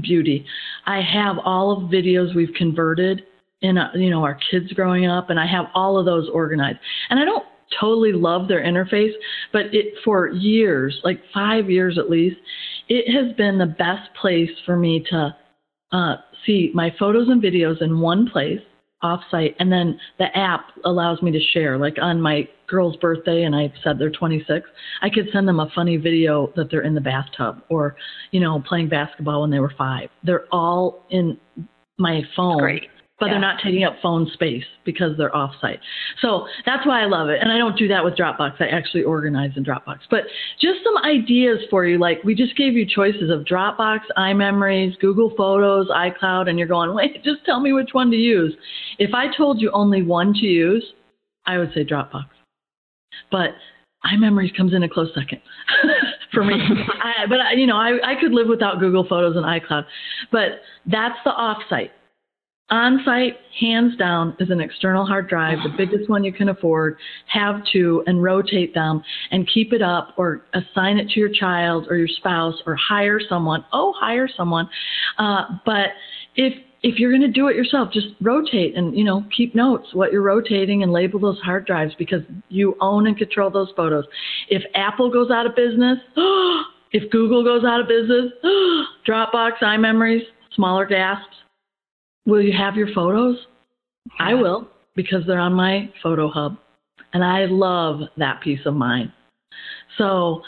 beauty. 0.00 0.46
I 0.86 1.00
have 1.00 1.36
all 1.44 1.72
of 1.72 1.90
videos 1.90 2.34
we've 2.34 2.54
converted 2.56 3.22
in 3.62 3.76
a, 3.76 3.90
you 3.94 4.10
know 4.10 4.22
our 4.22 4.38
kids 4.50 4.72
growing 4.72 5.06
up, 5.06 5.30
and 5.30 5.40
I 5.40 5.46
have 5.46 5.66
all 5.74 5.98
of 5.98 6.06
those 6.06 6.28
organized. 6.32 6.78
And 7.10 7.18
I 7.18 7.24
don't 7.24 7.44
totally 7.80 8.12
love 8.12 8.48
their 8.48 8.62
interface, 8.62 9.12
but 9.52 9.66
it 9.74 9.94
for 10.04 10.28
years, 10.28 11.00
like 11.04 11.20
five 11.34 11.68
years 11.70 11.98
at 11.98 12.10
least, 12.10 12.36
it 12.88 13.12
has 13.12 13.34
been 13.36 13.58
the 13.58 13.66
best 13.66 14.08
place 14.20 14.50
for 14.64 14.76
me 14.76 15.04
to 15.10 15.36
uh, 15.92 16.16
see 16.46 16.70
my 16.74 16.94
photos 16.98 17.28
and 17.28 17.42
videos 17.42 17.82
in 17.82 18.00
one 18.00 18.28
place 18.28 18.60
offsite. 19.02 19.54
And 19.58 19.70
then 19.70 19.98
the 20.18 20.36
app 20.36 20.66
allows 20.84 21.22
me 21.22 21.30
to 21.30 21.40
share. 21.52 21.78
Like 21.78 21.96
on 22.00 22.20
my 22.20 22.48
girl's 22.66 22.94
birthday 22.98 23.42
and 23.42 23.56
i 23.56 23.72
said 23.82 23.98
they're 23.98 24.10
26 24.10 24.64
i 25.02 25.10
could 25.10 25.26
send 25.32 25.48
them 25.48 25.58
a 25.58 25.68
funny 25.74 25.96
video 25.96 26.52
that 26.54 26.70
they're 26.70 26.82
in 26.82 26.94
the 26.94 27.00
bathtub 27.00 27.60
or 27.68 27.96
you 28.30 28.38
know 28.38 28.62
playing 28.64 28.88
basketball 28.88 29.40
when 29.40 29.50
they 29.50 29.58
were 29.58 29.74
five. 29.76 30.08
They're 30.22 30.46
all 30.52 31.04
in 31.10 31.36
my 31.98 32.22
phone. 32.36 32.58
Great 32.58 32.88
but 33.20 33.26
yeah. 33.26 33.32
they're 33.32 33.40
not 33.40 33.60
taking 33.62 33.84
up 33.84 33.96
phone 34.02 34.28
space 34.32 34.64
because 34.84 35.16
they're 35.18 35.30
offsite. 35.30 35.78
So 36.20 36.46
that's 36.64 36.86
why 36.86 37.02
I 37.02 37.06
love 37.06 37.28
it. 37.28 37.38
And 37.40 37.52
I 37.52 37.58
don't 37.58 37.76
do 37.76 37.86
that 37.88 38.02
with 38.02 38.14
Dropbox. 38.14 38.60
I 38.60 38.68
actually 38.68 39.04
organize 39.04 39.50
in 39.56 39.64
Dropbox. 39.64 39.98
But 40.10 40.24
just 40.60 40.80
some 40.82 40.96
ideas 41.04 41.58
for 41.70 41.84
you. 41.84 41.98
Like 41.98 42.24
we 42.24 42.34
just 42.34 42.56
gave 42.56 42.72
you 42.72 42.86
choices 42.86 43.30
of 43.30 43.44
Dropbox, 43.44 44.00
iMemories, 44.16 44.98
Google 45.00 45.32
Photos, 45.36 45.88
iCloud, 45.88 46.48
and 46.48 46.58
you're 46.58 46.66
going, 46.66 46.94
wait, 46.94 47.22
just 47.22 47.44
tell 47.44 47.60
me 47.60 47.72
which 47.72 47.90
one 47.92 48.10
to 48.10 48.16
use. 48.16 48.54
If 48.98 49.14
I 49.14 49.26
told 49.36 49.60
you 49.60 49.70
only 49.72 50.02
one 50.02 50.32
to 50.34 50.46
use, 50.46 50.84
I 51.46 51.58
would 51.58 51.72
say 51.74 51.84
Dropbox. 51.84 52.26
But 53.30 53.50
iMemories 54.06 54.56
comes 54.56 54.72
in 54.72 54.82
a 54.82 54.88
close 54.88 55.10
second 55.14 55.42
for 56.32 56.42
me. 56.42 56.54
I, 57.02 57.26
but 57.28 57.40
I, 57.40 57.52
you 57.52 57.66
know, 57.66 57.76
I, 57.76 57.98
I 58.02 58.20
could 58.20 58.32
live 58.32 58.48
without 58.48 58.80
Google 58.80 59.06
Photos 59.06 59.36
and 59.36 59.44
iCloud. 59.44 59.84
But 60.32 60.62
that's 60.86 61.18
the 61.24 61.32
offsite. 61.32 61.90
On-site, 62.70 63.36
hands 63.58 63.96
down, 63.96 64.36
is 64.38 64.50
an 64.50 64.60
external 64.60 65.04
hard 65.04 65.28
drive, 65.28 65.58
the 65.64 65.74
biggest 65.76 66.08
one 66.08 66.22
you 66.22 66.32
can 66.32 66.50
afford. 66.50 66.96
Have 67.26 67.62
two 67.72 68.04
and 68.06 68.22
rotate 68.22 68.74
them 68.74 69.02
and 69.32 69.48
keep 69.52 69.72
it 69.72 69.82
up 69.82 70.14
or 70.16 70.42
assign 70.54 70.98
it 70.98 71.08
to 71.10 71.18
your 71.18 71.30
child 71.30 71.88
or 71.90 71.96
your 71.96 72.06
spouse 72.06 72.54
or 72.66 72.76
hire 72.76 73.18
someone. 73.28 73.64
Oh, 73.72 73.92
hire 73.98 74.28
someone. 74.36 74.70
Uh, 75.18 75.46
but 75.66 75.88
if 76.36 76.54
if 76.82 76.98
you're 76.98 77.10
going 77.10 77.20
to 77.20 77.28
do 77.28 77.48
it 77.48 77.56
yourself, 77.56 77.92
just 77.92 78.06
rotate 78.20 78.76
and 78.76 78.96
you 78.96 79.02
know 79.02 79.24
keep 79.36 79.54
notes 79.56 79.88
what 79.92 80.12
you're 80.12 80.22
rotating 80.22 80.84
and 80.84 80.92
label 80.92 81.18
those 81.18 81.40
hard 81.40 81.66
drives 81.66 81.92
because 81.98 82.22
you 82.50 82.76
own 82.80 83.08
and 83.08 83.18
control 83.18 83.50
those 83.50 83.72
photos. 83.76 84.04
If 84.48 84.62
Apple 84.76 85.10
goes 85.10 85.32
out 85.32 85.44
of 85.44 85.56
business, 85.56 85.98
if 86.92 87.10
Google 87.10 87.42
goes 87.42 87.64
out 87.64 87.80
of 87.80 87.88
business, 87.88 88.32
Dropbox, 89.08 89.58
iMemories, 89.60 90.22
smaller 90.54 90.86
gasps 90.86 91.34
Will 92.26 92.42
you 92.42 92.52
have 92.56 92.76
your 92.76 92.92
photos? 92.94 93.36
Yeah. 94.06 94.26
I 94.28 94.34
will 94.34 94.68
because 94.94 95.22
they're 95.26 95.38
on 95.38 95.54
my 95.54 95.90
photo 96.02 96.28
hub. 96.28 96.56
And 97.12 97.24
I 97.24 97.46
love 97.46 98.00
that 98.16 98.40
peace 98.42 98.60
of 98.66 98.74
mind. 98.74 99.12
So 99.98 100.42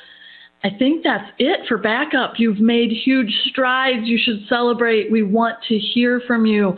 I 0.64 0.70
think 0.78 1.02
that's 1.02 1.28
it 1.38 1.66
for 1.66 1.76
backup. 1.76 2.34
You've 2.36 2.60
made 2.60 2.90
huge 3.04 3.32
strides. 3.50 4.02
You 4.04 4.18
should 4.22 4.46
celebrate. 4.48 5.10
We 5.10 5.24
want 5.24 5.56
to 5.68 5.78
hear 5.78 6.22
from 6.26 6.46
you. 6.46 6.76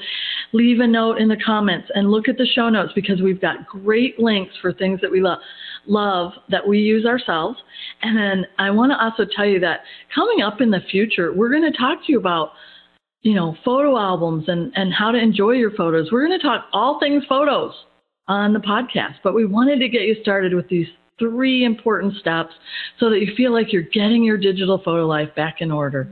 Leave 0.53 0.81
a 0.81 0.87
note 0.87 1.19
in 1.19 1.29
the 1.29 1.37
comments 1.45 1.89
and 1.95 2.11
look 2.11 2.29
at 2.29 2.39
the 2.39 2.47
show 2.47 2.71
notes 2.71 2.93
because 2.95 3.21
we've 3.21 3.41
got 3.41 3.67
great 3.67 4.19
links 4.19 4.55
for 4.63 4.73
things 4.73 5.01
that 5.01 5.11
we 5.11 5.21
love 5.21 5.39
love 5.87 6.33
that 6.49 6.67
we 6.67 6.79
use 6.79 7.05
ourselves. 7.05 7.59
And 8.01 8.17
then 8.17 8.47
I 8.59 8.71
want 8.71 8.93
to 8.93 9.05
also 9.05 9.31
tell 9.37 9.45
you 9.45 9.61
that 9.61 9.81
coming 10.15 10.41
up 10.41 10.63
in 10.63 10.71
the 10.71 10.81
future, 10.91 11.35
we're 11.35 11.51
going 11.51 11.71
to 11.71 11.77
talk 11.77 11.99
to 12.07 12.13
you 12.13 12.19
about 12.19 12.53
you 13.25 13.35
know, 13.35 13.57
photo 13.65 13.99
albums 13.99 14.45
and, 14.49 14.71
and 14.77 14.93
how 14.93 15.11
to 15.11 15.19
enjoy 15.19 15.53
your 15.53 15.71
photos. 15.71 16.13
We're 16.13 16.27
going 16.27 16.39
to 16.39 16.47
talk 16.47 16.67
all 16.75 17.01
things 17.01 17.25
photos 17.27 17.73
on 18.29 18.53
the 18.53 18.59
podcast, 18.59 19.15
but 19.25 19.35
we 19.35 19.47
wanted 19.47 19.81
to 19.81 19.89
get 19.89 20.03
you 20.03 20.17
started 20.21 20.53
with 20.55 20.69
these 20.69 20.87
three 21.19 21.65
important 21.65 22.15
steps 22.17 22.53
so 23.01 23.09
that 23.09 23.21
you 23.21 23.35
feel 23.35 23.51
like 23.51 23.73
you're 23.73 23.83
getting 23.83 24.25
your 24.25 24.37
digital 24.37 24.79
photo 24.85 25.07
life 25.07 25.35
back 25.35 25.57
in 25.61 25.73
order. 25.73 26.07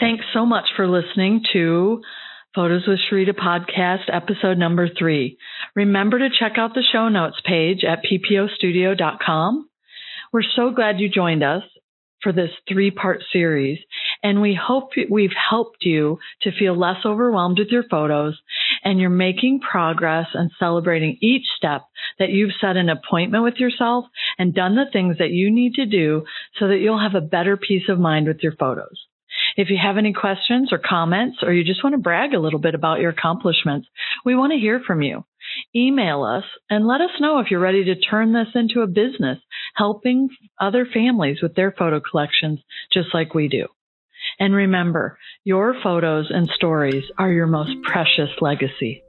Thanks 0.00 0.24
so 0.32 0.46
much 0.46 0.64
for 0.74 0.88
listening 0.88 1.42
to 1.52 2.00
Photos 2.54 2.84
with 2.86 3.00
Sharita 3.10 3.34
podcast, 3.34 4.04
episode 4.10 4.56
number 4.56 4.88
three. 4.98 5.36
Remember 5.74 6.18
to 6.18 6.28
check 6.40 6.52
out 6.56 6.72
the 6.74 6.82
show 6.90 7.10
notes 7.10 7.36
page 7.44 7.84
at 7.84 8.00
ppostudio.com. 8.02 9.68
We're 10.32 10.42
so 10.56 10.70
glad 10.70 10.98
you 10.98 11.10
joined 11.10 11.42
us 11.42 11.62
for 12.22 12.32
this 12.32 12.50
three 12.68 12.90
part 12.90 13.22
series. 13.32 13.78
And 14.22 14.40
we 14.40 14.58
hope 14.60 14.90
we've 15.10 15.30
helped 15.50 15.84
you 15.84 16.18
to 16.42 16.52
feel 16.56 16.78
less 16.78 17.04
overwhelmed 17.04 17.58
with 17.58 17.68
your 17.68 17.84
photos 17.90 18.40
and 18.84 19.00
you're 19.00 19.10
making 19.10 19.60
progress 19.60 20.28
and 20.34 20.50
celebrating 20.58 21.18
each 21.20 21.44
step 21.56 21.82
that 22.18 22.30
you've 22.30 22.52
set 22.60 22.76
an 22.76 22.88
appointment 22.88 23.44
with 23.44 23.56
yourself 23.56 24.04
and 24.38 24.54
done 24.54 24.76
the 24.76 24.90
things 24.92 25.18
that 25.18 25.30
you 25.30 25.50
need 25.50 25.74
to 25.74 25.86
do 25.86 26.24
so 26.58 26.68
that 26.68 26.78
you'll 26.78 27.00
have 27.00 27.14
a 27.14 27.20
better 27.20 27.56
peace 27.56 27.88
of 27.88 27.98
mind 27.98 28.26
with 28.26 28.42
your 28.42 28.54
photos. 28.58 29.06
If 29.56 29.68
you 29.70 29.78
have 29.82 29.98
any 29.98 30.12
questions 30.12 30.72
or 30.72 30.78
comments, 30.78 31.38
or 31.42 31.52
you 31.52 31.64
just 31.64 31.84
want 31.84 31.94
to 31.94 31.98
brag 31.98 32.34
a 32.34 32.40
little 32.40 32.58
bit 32.58 32.74
about 32.74 33.00
your 33.00 33.10
accomplishments, 33.10 33.88
we 34.24 34.34
want 34.34 34.52
to 34.52 34.58
hear 34.58 34.80
from 34.86 35.02
you. 35.02 35.24
Email 35.74 36.22
us 36.22 36.44
and 36.70 36.86
let 36.86 37.00
us 37.00 37.10
know 37.20 37.38
if 37.38 37.50
you're 37.50 37.60
ready 37.60 37.84
to 37.84 37.96
turn 37.96 38.32
this 38.32 38.48
into 38.54 38.80
a 38.80 38.86
business, 38.86 39.38
helping 39.74 40.28
other 40.60 40.86
families 40.86 41.38
with 41.42 41.54
their 41.54 41.72
photo 41.72 42.00
collections 42.00 42.60
just 42.92 43.08
like 43.14 43.34
we 43.34 43.48
do. 43.48 43.66
And 44.38 44.54
remember, 44.54 45.18
your 45.44 45.74
photos 45.82 46.26
and 46.30 46.48
stories 46.54 47.04
are 47.18 47.30
your 47.30 47.46
most 47.46 47.72
precious 47.82 48.30
legacy. 48.40 49.02